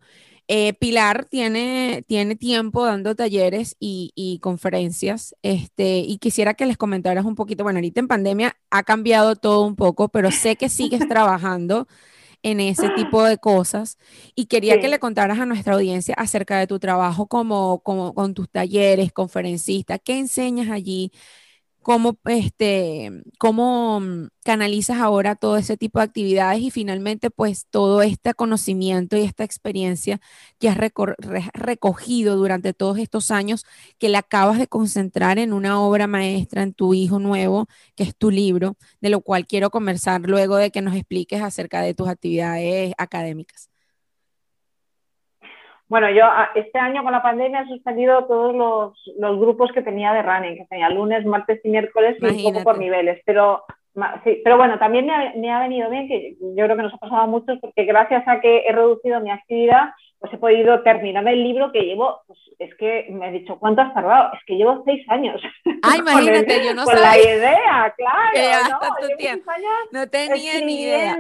[0.52, 6.76] Eh, Pilar tiene, tiene tiempo dando talleres y, y, conferencias, este, y quisiera que les
[6.76, 10.68] comentaras un poquito, bueno, ahorita en pandemia ha cambiado todo un poco, pero sé que
[10.70, 11.88] sigues trabajando
[12.44, 13.98] en ese tipo de cosas.
[14.36, 18.34] Y quería que le contaras a nuestra audiencia acerca de tu trabajo como, como con
[18.34, 21.12] tus talleres, conferencista, qué enseñas allí,
[21.82, 28.02] cómo, este, cómo mm, canalizas ahora todo ese tipo de actividades y finalmente pues todo
[28.02, 30.20] este conocimiento y esta experiencia
[30.60, 30.78] que has
[31.54, 33.66] recogido durante todos estos años
[33.98, 38.16] que le acabas de concentrar en una obra maestra, en tu hijo nuevo, que es
[38.16, 42.08] tu libro, de lo cual quiero conversar luego de que nos expliques acerca de tus
[42.10, 43.69] actividades académicas.
[45.90, 50.14] Bueno, yo ah, este año con la pandemia he suspendido todos los, grupos que tenía
[50.14, 53.64] de running, que tenía lunes, martes y miércoles y un poco por niveles, pero
[54.24, 57.22] sí, pero bueno, también me ha, venido bien, que yo creo que nos ha pasado
[57.22, 61.44] a muchos, porque gracias a que he reducido mi actividad, pues he podido terminar el
[61.44, 64.34] libro que llevo, pues es que me he dicho, ¿cuánto has tardado?
[64.34, 65.42] Es que llevo seis años.
[65.82, 68.80] Ah, imagínate, yo no con la idea, claro.
[69.92, 71.18] no, no tenía ni idea.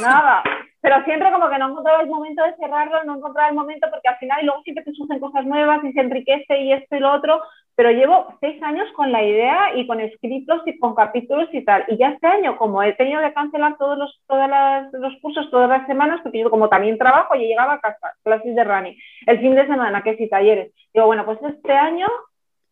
[0.00, 0.42] Nada
[0.84, 4.06] pero siempre como que no encontraba el momento de cerrarlo, no encontraba el momento porque
[4.06, 7.00] al final y luego siempre te surgen cosas nuevas y se enriquece y esto y
[7.00, 7.40] lo otro,
[7.74, 11.86] pero llevo seis años con la idea y con escritos y con capítulos y tal.
[11.88, 15.50] Y ya este año, como he tenido que cancelar todos los, todas las, los cursos
[15.50, 18.96] todas las semanas, porque yo como también trabajo, y llegaba a casa, clases de running,
[19.26, 20.70] el fin de semana, que sí, talleres.
[20.92, 22.08] Digo, bueno, pues este año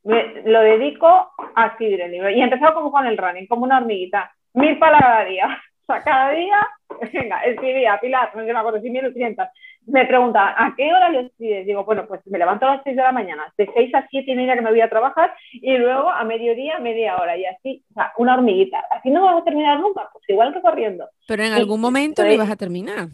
[0.05, 2.29] me, lo dedico a escribir el libro.
[2.29, 5.63] Y he empezado como con el running, como una hormiguita, mil palabras día.
[5.93, 6.69] Sea, cada día,
[7.13, 9.51] venga, escribía, Pilar, no me acuerdo, 1.800.
[9.85, 11.67] Me pregunta, ¿a qué hora lo escribes?
[11.67, 14.31] Digo, bueno, pues me levanto a las 6 de la mañana, de 6 a 7
[14.31, 17.85] y media que me voy a trabajar, y luego a mediodía, media hora, y así,
[17.91, 18.83] o sea, una hormiguita.
[18.91, 21.09] Así no vas a terminar nunca, pues igual que corriendo.
[21.27, 23.09] Pero en algún momento lo ibas a terminar.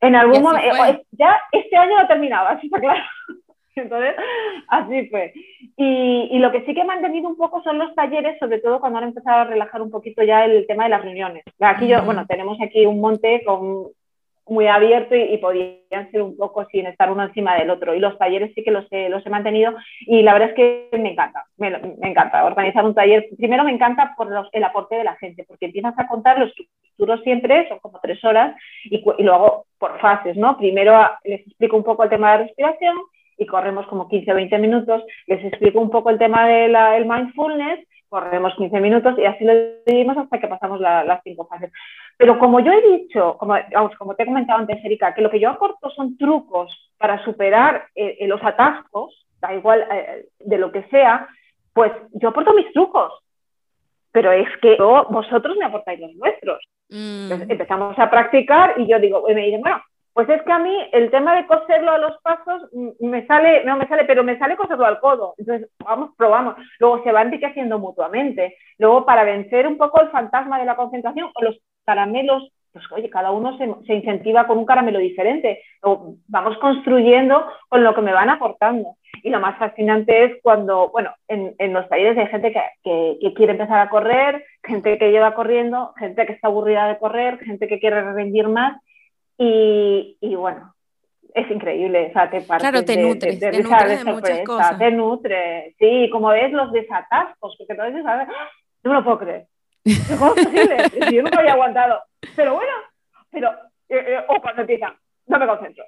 [0.00, 3.02] En algún momento, eh, ya este año lo terminaba, así está claro.
[3.76, 4.14] Entonces,
[4.68, 5.32] así fue.
[5.76, 8.80] Y, y, lo que sí que he mantenido un poco son los talleres, sobre todo
[8.80, 11.44] cuando han empezado a relajar un poquito ya el tema de las reuniones.
[11.60, 13.88] Aquí yo, bueno, tenemos aquí un monte con,
[14.46, 17.94] muy abierto y, podían ser un poco sin estar uno encima del otro.
[17.94, 20.88] Y los talleres sí que los he, los he mantenido y la verdad es que
[20.98, 23.28] me encanta, me, me encanta organizar un taller.
[23.36, 26.52] Primero me encanta por los, el aporte de la gente, porque empiezas a contar los
[26.96, 30.56] futuros siempre, son como tres horas, y, y lo hago por fases, ¿no?
[30.56, 32.96] Primero les explico un poco el tema de la respiración,
[33.42, 37.06] y corremos como 15 o 20 minutos, les explico un poco el tema del el
[37.06, 39.52] mindfulness, corremos 15 minutos y así lo
[39.86, 41.72] dividimos hasta que pasamos las cinco fases.
[42.16, 45.30] Pero como yo he dicho, como, vamos, como te he comentado antes, Erika, que lo
[45.30, 50.58] que yo aporto son trucos para superar eh, eh, los atascos, da igual eh, de
[50.58, 51.26] lo que sea,
[51.72, 53.12] pues yo aporto mis trucos.
[54.12, 56.62] Pero es que vosotros me aportáis los nuestros.
[56.90, 57.32] Mm.
[57.48, 59.82] empezamos a practicar y yo digo, y me dicen, bueno,
[60.14, 62.68] pues es que a mí el tema de coserlo a los pasos
[63.00, 65.34] me sale, no me sale, pero me sale coserlo al codo.
[65.38, 66.56] Entonces, vamos, probamos.
[66.78, 68.56] Luego se va enriqueciendo mutuamente.
[68.78, 73.08] Luego, para vencer un poco el fantasma de la concentración o los caramelos, pues oye,
[73.08, 75.62] cada uno se, incentiva con un caramelo diferente.
[75.82, 78.96] Luego, vamos construyendo con lo que me van aportando.
[79.22, 83.18] Y lo más fascinante es cuando, bueno, en, en los talleres hay gente que, que,
[83.20, 87.38] que, quiere empezar a correr, gente que lleva corriendo, gente que está aburrida de correr,
[87.38, 88.80] gente que quiere rendir más
[89.38, 90.74] y, bueno,
[91.34, 94.78] es increíble, o sea, te Claro, te nutres, de, te nutres de, muchas cosas.
[94.78, 98.28] Te nutre, sí, como ves los desatascos, porque todo eso, ¿sabes?
[98.82, 99.46] No me lo puedo creer.
[100.18, 100.76] ¿Cómo es posible?
[101.12, 102.00] Yo nunca había aguantado.
[102.36, 102.72] Pero bueno,
[103.30, 103.50] pero,
[103.88, 104.94] eh, eh, o cuando empieza,
[105.26, 105.84] no me concentro,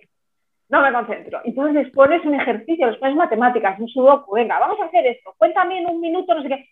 [0.68, 1.40] no me concentro.
[1.44, 5.34] Entonces les pones un ejercicio, les pones matemáticas, un sudoku, venga, vamos a hacer esto,
[5.38, 6.68] cuéntame en un minuto, no sé qué.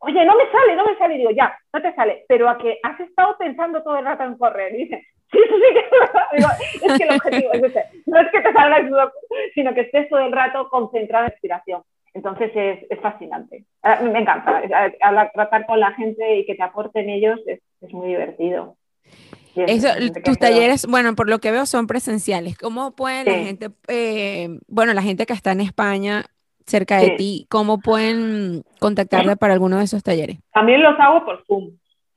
[0.00, 2.78] Oye, no me sale, no me sale, digo, ya, no te sale, pero a que
[2.82, 7.04] has estado pensando todo el rato en correr, y dices, Sí, sí, sí, es que
[7.04, 7.84] el objetivo es ese.
[8.06, 9.18] No es que te salga el sudoku,
[9.54, 11.82] sino que estés todo el rato concentrado en respiración.
[12.14, 13.64] Entonces es, es fascinante.
[13.82, 14.62] Ah, me encanta.
[15.02, 18.76] Hablar, tratar con la gente y que te aporten ellos es, es muy divertido.
[19.54, 19.88] Eso,
[20.24, 22.56] tus talleres, bueno, por lo que veo son presenciales.
[22.56, 26.24] ¿Cómo pueden la gente, eh, bueno, la gente que está en España
[26.66, 30.38] cerca de ti, cómo pueden contactarte para alguno de esos talleres?
[30.52, 31.70] También los hago por Zoom.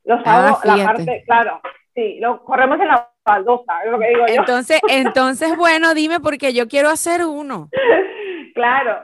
[0.03, 1.61] Los ah, hago la parte, claro,
[1.95, 4.33] sí, lo corremos en la baldosa, es lo que digo yo.
[4.33, 7.69] Entonces, entonces, bueno, dime porque yo quiero hacer uno.
[8.53, 9.01] claro.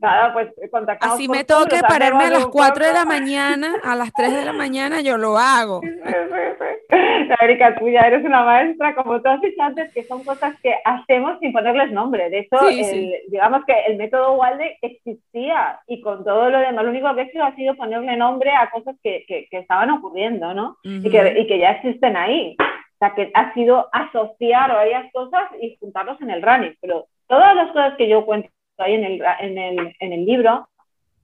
[0.00, 1.14] Nada, pues contactamos.
[1.14, 4.52] Así me toque pararme a las 4 de la mañana, a las 3 de la
[4.52, 5.80] mañana, yo lo hago.
[7.40, 10.74] Erika, tú ya eres una maestra, como tú has dicho antes, que son cosas que
[10.84, 12.30] hacemos sin ponerles nombre.
[12.30, 12.56] De hecho,
[13.28, 17.24] digamos que el método Walde existía y con todo lo demás, lo único que he
[17.24, 20.76] hecho ha sido ponerle nombre a cosas que, que, estaban ocurriendo, ¿no?
[20.82, 22.56] y, que, y que ya existen ahí.
[22.58, 26.76] O sea, que ha sido asociar varias cosas y juntarlos en el running.
[26.80, 30.68] Pero todas las cosas que yo cuento ahí en el, en el, en el libro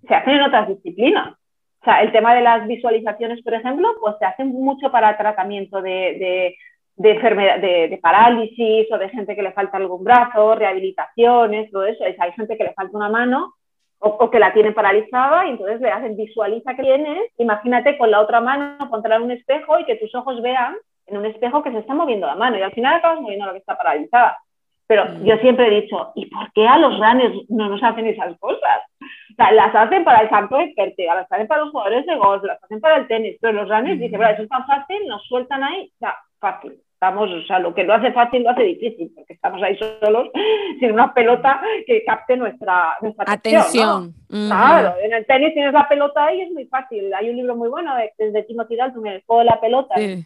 [0.07, 1.35] se hacen en otras disciplinas.
[1.83, 5.83] O sea, el tema de las visualizaciones, por ejemplo, pues se hace mucho para tratamiento
[5.83, 6.55] de,
[6.97, 12.05] de, enfermedad, de, parálisis o de gente que le falta algún brazo, rehabilitaciones, todo eso.
[12.05, 13.55] hay gente que le falta una mano
[13.99, 18.21] o, que la tiene paralizada y entonces le hacen visualiza que tienes, imagínate con la
[18.21, 20.77] otra mano contra un espejo y que tus ojos vean
[21.07, 23.53] en un espejo que se está moviendo la mano y al final acabas moviendo la
[23.53, 24.39] que está paralizada.
[24.93, 25.25] Pero mm.
[25.25, 28.83] yo siempre he dicho, ¿y por qué a los runners no nos hacen esas cosas?
[29.01, 32.15] O sea, las hacen para el campo de pértiga, las hacen para los jugadores de
[32.15, 34.99] golf, las hacen para el tenis, pero los runners dicen, bueno, eso es tan fácil,
[35.09, 36.75] nos sueltan ahí, o sea, fácil.
[36.93, 40.29] Estamos, o sea, lo que lo hace fácil lo hace difícil, porque estamos ahí solos
[40.79, 44.13] sin una pelota que capte nuestra, nuestra atención.
[44.29, 47.15] Claro, en el tenis tienes la pelota ahí, es muy fácil.
[47.15, 50.23] Hay un libro muy bueno de, de Timothy Dalton, el juego de la pelota, sí.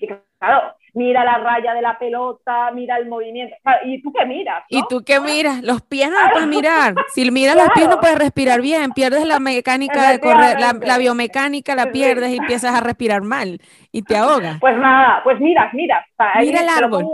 [0.00, 0.08] y
[0.38, 3.54] claro, mira la raya de la pelota, mira el movimiento.
[3.84, 4.64] ¿Y tú qué miras?
[4.70, 5.62] ¿Y tú qué miras?
[5.62, 6.94] Los pies no puedes mirar.
[7.14, 11.74] Si miras los pies no puedes respirar bien, pierdes la mecánica de correr, la, biomecánica
[11.74, 13.60] la pierdes y empiezas a respirar mal
[13.92, 14.58] y te ahogas.
[14.58, 16.04] Pues nada, pues miras, miras.
[16.40, 17.04] Mira el árbol.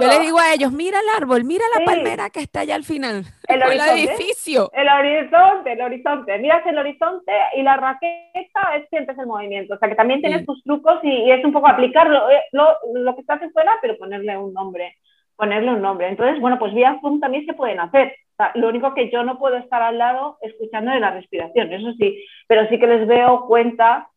[0.00, 2.84] Yo les digo a ellos, mira el árbol, mira la palmera que está allá al
[2.84, 3.24] final.
[3.50, 4.70] El, edificio.
[4.72, 6.38] El horizonte, el horizonte.
[6.38, 9.74] Miras el horizonte y la raqueta es, sientes el movimiento.
[9.74, 13.14] O sea que también tienes tus trucos y, es un poco aplicarlo, eh, lo, lo
[13.14, 14.96] que estás fuera, pero ponerle un nombre,
[15.36, 16.08] ponerle un nombre.
[16.08, 18.14] Entonces, bueno, pues vía Zoom también se pueden hacer.
[18.54, 22.24] lo único que yo no puedo estar al lado escuchando de la respiración, eso sí,
[22.46, 24.08] pero sí que les veo cuenta,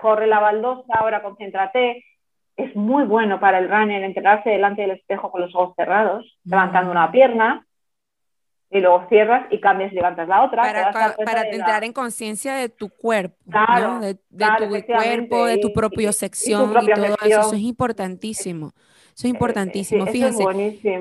[0.00, 2.04] corre la baldosa, ahora concéntrate.
[2.56, 6.90] Es muy bueno para el runner enterarse delante del espejo con los ojos cerrados, levantando
[6.90, 7.64] una pierna,
[8.72, 10.62] y luego cierras y cambias y levantas la otra.
[11.24, 13.36] Para, entrar en conciencia de tu cuerpo,
[14.00, 17.40] de, tu cuerpo, de tu propia sección y, todo eso.
[17.40, 18.72] Eso es importantísimo.
[19.14, 20.06] Eso es importantísimo.
[20.06, 20.44] Fíjense,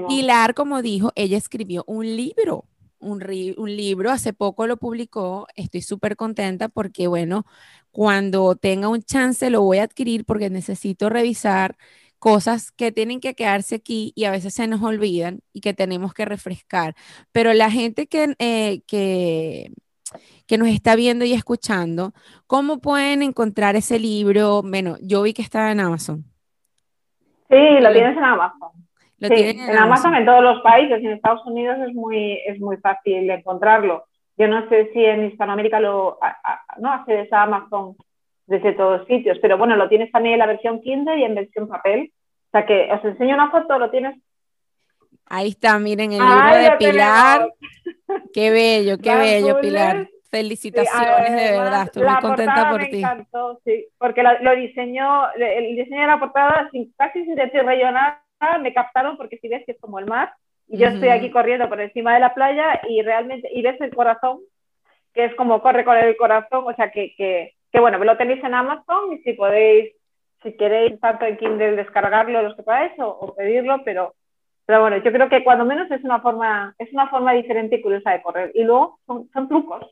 [0.07, 2.65] Pilar, como dijo, ella escribió un libro.
[2.99, 3.25] Un,
[3.57, 7.47] un libro, hace poco lo publicó, estoy súper contenta porque, bueno,
[7.89, 11.77] cuando tenga un chance lo voy a adquirir porque necesito revisar
[12.21, 16.13] cosas que tienen que quedarse aquí y a veces se nos olvidan y que tenemos
[16.13, 16.93] que refrescar.
[17.31, 19.71] Pero la gente que, eh, que,
[20.47, 22.13] que nos está viendo y escuchando,
[22.45, 24.61] ¿cómo pueden encontrar ese libro?
[24.61, 26.23] Bueno, yo vi que estaba en Amazon.
[27.49, 28.69] Sí, lo tienes en Amazon.
[29.17, 30.13] Lo sí, en, Amazon.
[30.13, 34.05] en todos los países, en Estados Unidos es muy, es muy fácil encontrarlo.
[34.37, 36.19] Yo no sé si en Hispanoamérica lo
[36.77, 37.95] no hace esa Amazon
[38.51, 39.39] desde todos sitios.
[39.41, 42.11] Pero bueno, lo tienes también en la versión Kindle y en versión papel.
[42.47, 44.21] O sea que os enseño una foto, lo tienes.
[45.25, 47.49] Ahí está, miren el libro de Pilar.
[48.33, 50.09] Qué bello, qué bello, Pilar.
[50.29, 52.99] Felicitaciones, de verdad, estoy muy contenta por me ti.
[52.99, 58.23] Encantó, sí, porque lo, diseñó, el diseño de la portada, sin, casi sin decir nada,
[58.61, 60.33] me captaron porque si ves que es como el mar,
[60.69, 63.93] y yo estoy aquí corriendo por encima de la playa y realmente, y ves el
[63.93, 64.39] corazón,
[65.13, 68.43] que es como corre con el corazón, o sea que, que que bueno, lo tenéis
[68.43, 69.93] en Amazon y si podéis,
[70.43, 74.13] si queréis tanto en Kindle descargarlo los que podáis o, pedirlo, pero,
[74.65, 77.81] pero bueno, yo creo que cuando menos es una forma, es una forma diferente y
[77.81, 78.51] curiosa de correr.
[78.53, 79.85] Y luego son, son trucos,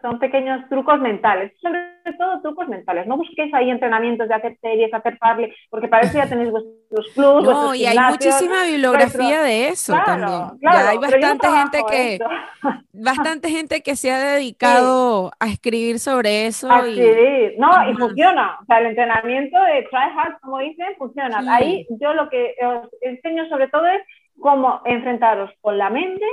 [0.00, 1.80] son pequeños trucos mentales, sobre
[2.18, 3.06] todo trucos mentales.
[3.06, 7.08] No busquéis ahí entrenamientos de hacer series, hacer parley, porque para eso ya tenéis vuestros
[7.14, 7.44] clubs.
[7.44, 10.58] No, y hay muchísima bibliografía de eso también.
[10.60, 12.18] ya hay bastante gente que
[12.92, 16.70] bastante gente que se ha dedicado a escribir sobre eso.
[16.70, 18.58] A y, no, y funciona.
[18.62, 21.42] O sea, el entrenamiento de try hard, como dicen, funciona.
[21.54, 24.02] Ahí yo lo que os enseño sobre todo es
[24.40, 26.24] cómo enfrentaros con la mente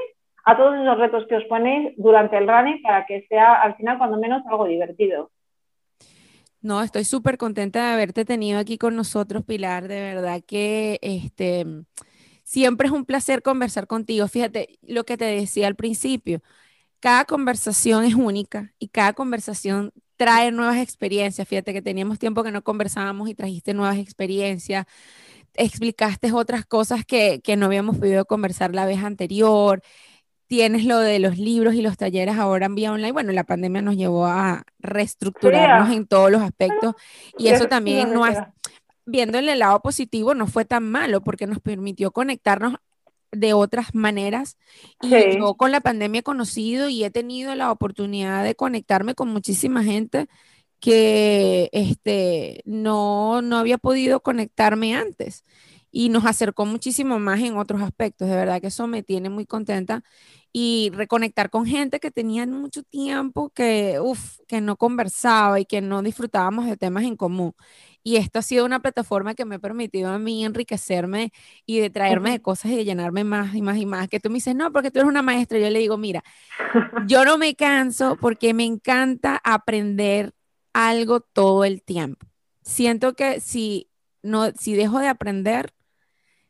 [0.46, 3.98] a todos esos retos que os ponéis durante el running para que sea al final
[3.98, 5.32] cuando menos algo divertido.
[6.62, 9.88] No, estoy súper contenta de haberte tenido aquí con nosotros, Pilar.
[9.88, 11.66] De verdad que este,
[12.44, 14.28] siempre es un placer conversar contigo.
[14.28, 16.42] Fíjate lo que te decía al principio.
[17.00, 21.48] Cada conversación es única y cada conversación trae nuevas experiencias.
[21.48, 24.86] Fíjate que teníamos tiempo que no conversábamos y trajiste nuevas experiencias.
[25.56, 29.82] Explicaste otras cosas que, que no habíamos podido conversar la vez anterior.
[30.48, 33.12] Tienes lo de los libros y los talleres ahora en vía online.
[33.12, 36.96] Bueno, la pandemia nos llevó a reestructurarnos en todos los aspectos
[37.38, 38.54] y eso también no ha,
[39.06, 42.76] viendo el lado positivo no fue tan malo porque nos permitió conectarnos
[43.32, 44.58] de otras maneras.
[45.02, 49.30] Y yo con la pandemia he conocido y he tenido la oportunidad de conectarme con
[49.30, 50.28] muchísima gente
[50.80, 55.44] que este, no, no había podido conectarme antes
[55.98, 58.28] y nos acercó muchísimo más en otros aspectos.
[58.28, 60.04] De verdad que eso me tiene muy contenta
[60.52, 65.80] y reconectar con gente que tenía mucho tiempo que, uf, que no conversaba y que
[65.80, 67.54] no disfrutábamos de temas en común.
[68.04, 71.32] Y esto ha sido una plataforma que me ha permitido a mí enriquecerme
[71.66, 74.10] y de traerme de cosas y de llenarme más y más y más.
[74.10, 75.60] Que tú me dices, no, porque tú eres una maestra.
[75.60, 76.26] Yo le digo, mira,
[77.08, 80.34] yo no me canso porque me encanta aprender
[80.74, 82.28] algo todo el tiempo.
[82.64, 83.90] Siento que si,
[84.24, 85.75] no, si dejo de aprender,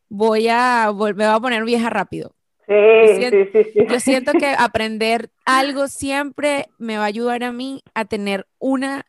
[0.10, 2.36] voy a, me voy a poner vieja rápido.
[2.68, 3.80] Sí, sí, sí, sí.
[3.88, 9.06] Yo siento que aprender algo siempre me va a ayudar a mí a tener una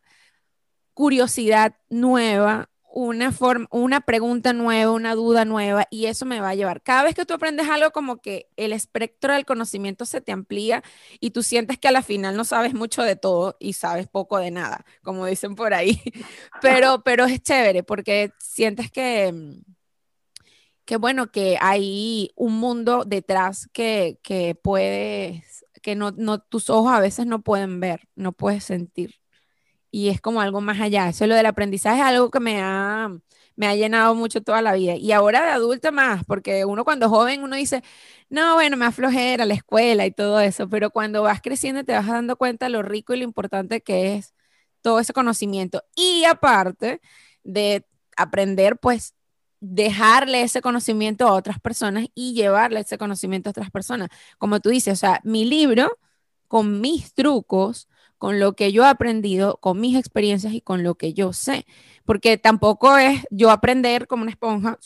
[0.93, 6.55] curiosidad nueva, una, forma, una pregunta nueva, una duda nueva, y eso me va a
[6.55, 6.81] llevar.
[6.81, 10.83] Cada vez que tú aprendes algo, como que el espectro del conocimiento se te amplía
[11.19, 14.39] y tú sientes que a la final no sabes mucho de todo y sabes poco
[14.39, 16.01] de nada, como dicen por ahí.
[16.61, 19.31] Pero, pero es chévere porque sientes que,
[20.87, 26.93] que bueno, que hay un mundo detrás que, que puedes, que no, no, tus ojos
[26.93, 29.15] a veces no pueden ver, no puedes sentir
[29.91, 31.09] y es como algo más allá.
[31.09, 33.09] Eso lo del aprendizaje es algo que me ha,
[33.55, 34.95] me ha llenado mucho toda la vida.
[34.95, 37.83] Y ahora de adulta más, porque uno cuando joven uno dice,
[38.29, 42.07] no, bueno, me aflojera la escuela y todo eso, pero cuando vas creciendo te vas
[42.07, 44.33] dando cuenta lo rico y lo importante que es
[44.81, 45.83] todo ese conocimiento.
[45.95, 47.01] Y aparte
[47.43, 47.85] de
[48.17, 49.15] aprender, pues
[49.59, 54.09] dejarle ese conocimiento a otras personas y llevarle ese conocimiento a otras personas.
[54.37, 55.97] Como tú dices, o sea, mi libro
[56.47, 57.87] con mis trucos,
[58.17, 61.65] con lo que yo he aprendido, con mis experiencias y con lo que yo sé.
[62.05, 64.79] Porque tampoco es yo aprender como una esponja,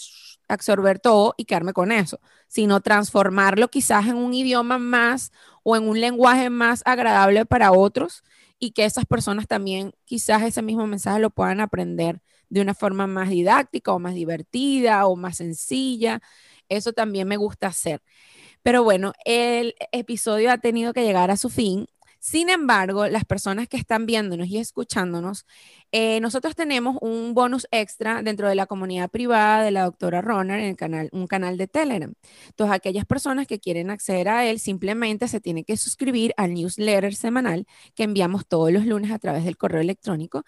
[0.48, 5.32] absorber todo y quedarme con eso, sino transformarlo quizás en un idioma más
[5.64, 8.24] o en un lenguaje más agradable para otros
[8.60, 12.22] y que esas personas también quizás ese mismo mensaje lo puedan aprender
[12.52, 16.22] de una forma más didáctica o más divertida o más sencilla.
[16.70, 18.02] Eso también me gusta hacer.
[18.64, 21.88] Pero bueno, el episodio ha tenido que llegar a su fin.
[22.20, 25.46] Sin embargo, las personas que están viéndonos y escuchándonos,
[25.92, 30.60] eh, nosotros tenemos un bonus extra dentro de la comunidad privada de la doctora Roner
[30.60, 32.14] en el canal, un canal de Telegram.
[32.50, 37.16] Entonces, aquellas personas que quieren acceder a él simplemente se tienen que suscribir al newsletter
[37.16, 40.44] semanal que enviamos todos los lunes a través del correo electrónico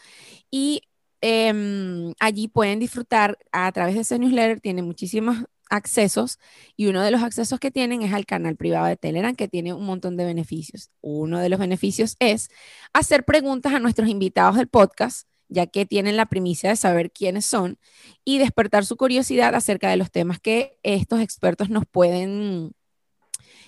[0.52, 0.84] y
[1.24, 6.38] em, allí pueden disfrutar a través de ese newsletter, tiene muchísimas accesos
[6.76, 9.74] y uno de los accesos que tienen es al canal privado de Telegram que tiene
[9.74, 10.92] un montón de beneficios.
[11.02, 12.50] Uno de los beneficios es
[12.94, 17.46] hacer preguntas a nuestros invitados del podcast ya que tienen la primicia de saber quiénes
[17.46, 17.78] son
[18.26, 22.74] y despertar su curiosidad acerca de los temas que estos expertos nos pueden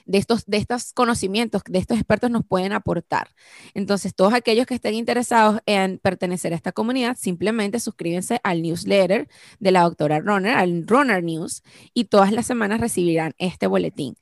[0.05, 3.29] de estos, de conocimientos de estos expertos nos pueden aportar.
[3.73, 9.27] Entonces, todos aquellos que estén interesados en pertenecer a esta comunidad, simplemente suscríbense al newsletter
[9.59, 14.15] de la doctora Runner, al Runner News, y todas las semanas recibirán este boletín.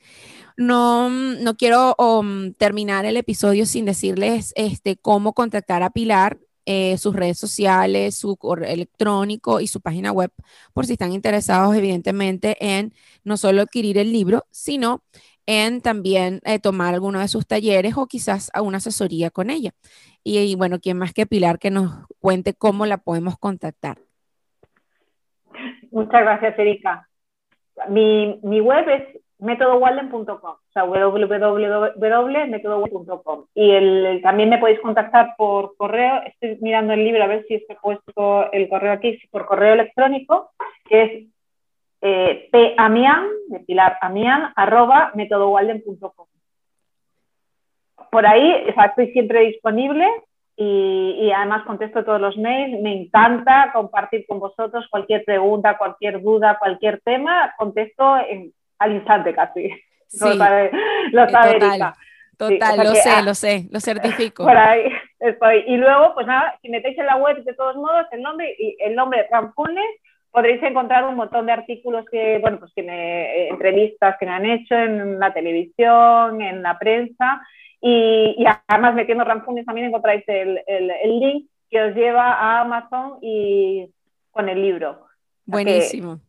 [0.56, 6.40] No, no quiero um, terminar el episodio sin decirles este, cómo contactar a Pilar.
[6.66, 10.32] Eh, sus redes sociales, su correo electrónico y su página web,
[10.72, 12.94] por si están interesados, evidentemente, en
[13.26, 15.04] no solo adquirir el libro, sino
[15.46, 19.72] en también eh, tomar alguno de sus talleres o quizás a una asesoría con ella.
[20.24, 23.98] Y, bueno, ¿quién más que Pilar que nos cuente cómo la podemos contactar?
[25.92, 27.10] Muchas gracias, Erika.
[27.90, 29.04] Mi, mi web es
[29.40, 33.46] métodowalden.com, o sea, www.métodowalden.com.
[33.54, 37.56] Y el, también me podéis contactar por correo, estoy mirando el libro a ver si
[37.56, 40.52] está puesto el correo aquí, por correo electrónico,
[40.86, 41.28] que es
[42.06, 46.28] eh, pamian, de Pilar Amian, arroba metodowalden.com.
[48.12, 50.06] Por ahí estoy siempre disponible
[50.58, 52.82] y, además contesto todos los mails.
[52.82, 57.54] Me encanta compartir con vosotros cualquier pregunta, cualquier duda, cualquier tema.
[57.58, 58.16] Contesto
[58.80, 59.70] al instante casi.
[60.14, 60.70] Sí, lo sabe,
[61.12, 61.94] lo sabe total,
[62.38, 64.44] total lo sé, ah, lo sé, lo certifico.
[64.46, 64.84] Por ahí
[65.20, 65.64] estoy.
[65.66, 68.78] Y luego, pues nada, si metéis en la web de todos modos el nombre y
[68.80, 69.84] el nombre de Ramfunes
[70.34, 74.32] podréis encontrar un montón de artículos que, bueno, pues que me, eh, entrevistas que me
[74.32, 77.42] han hecho en la televisión, en la prensa,
[77.80, 83.88] Y, además metiendo Ramfunes también encontráis el, el, link que os lleva a Amazon y
[84.32, 85.06] con el libro.
[85.46, 86.20] Buenísimo.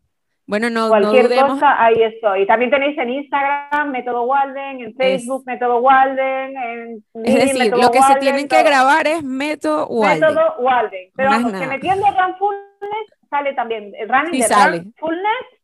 [0.47, 2.47] Bueno, no, cualquier cosa, ahí estoy.
[2.47, 8.03] También tenéis en Instagram, Método Walden, en Facebook, Método Walden, en Es decir, lo que
[8.03, 10.21] se tienen que grabar es Método Walden.
[10.21, 11.11] Método Walden.
[11.17, 14.85] Pero vamos, que metiendo Ramfullness sale también, el running de sale.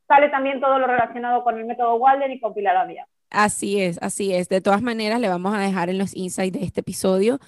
[0.08, 3.06] sale también todo lo relacionado con el método Walden y con Pilar Abia.
[3.30, 4.48] Así es, así es.
[4.48, 7.38] De todas maneras, le vamos a dejar en los insights de este episodio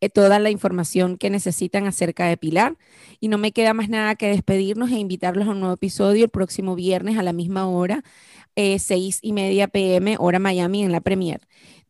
[0.00, 2.76] eh, toda la información que necesitan acerca de Pilar.
[3.18, 6.30] Y no me queda más nada que despedirnos e invitarlos a un nuevo episodio el
[6.30, 8.04] próximo viernes a la misma hora,
[8.56, 11.40] eh, seis y media pm, hora Miami en la Premier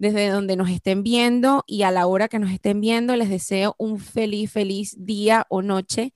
[0.03, 3.77] desde donde nos estén viendo y a la hora que nos estén viendo, les deseo
[3.79, 6.13] un feliz, feliz día o noche.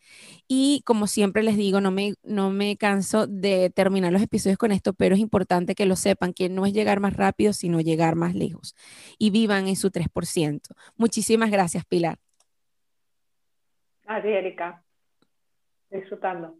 [0.48, 4.72] Y como siempre les digo, no me, no me canso de terminar los episodios con
[4.72, 8.16] esto, pero es importante que lo sepan, que no es llegar más rápido, sino llegar
[8.16, 8.74] más lejos.
[9.18, 10.74] Y vivan en su 3%.
[10.96, 12.18] Muchísimas gracias, Pilar.
[14.04, 14.82] Así, Erika.
[15.90, 16.56] Disfrutando.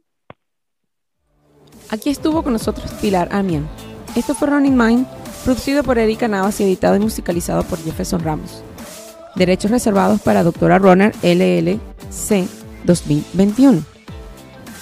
[1.91, 3.69] Aquí estuvo con nosotros Pilar Amian.
[4.15, 5.07] Esto fue Running Mind
[5.45, 8.63] producido por Erika Navas y editado y musicalizado por Jefferson Ramos.
[9.37, 12.49] Derechos reservados para Doctora Runner LLC
[12.85, 13.83] 2021.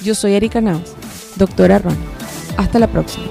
[0.03, 0.95] Yo soy Erika Navas,
[1.36, 1.99] Doctora Runner.
[2.57, 3.26] Hasta la próxima.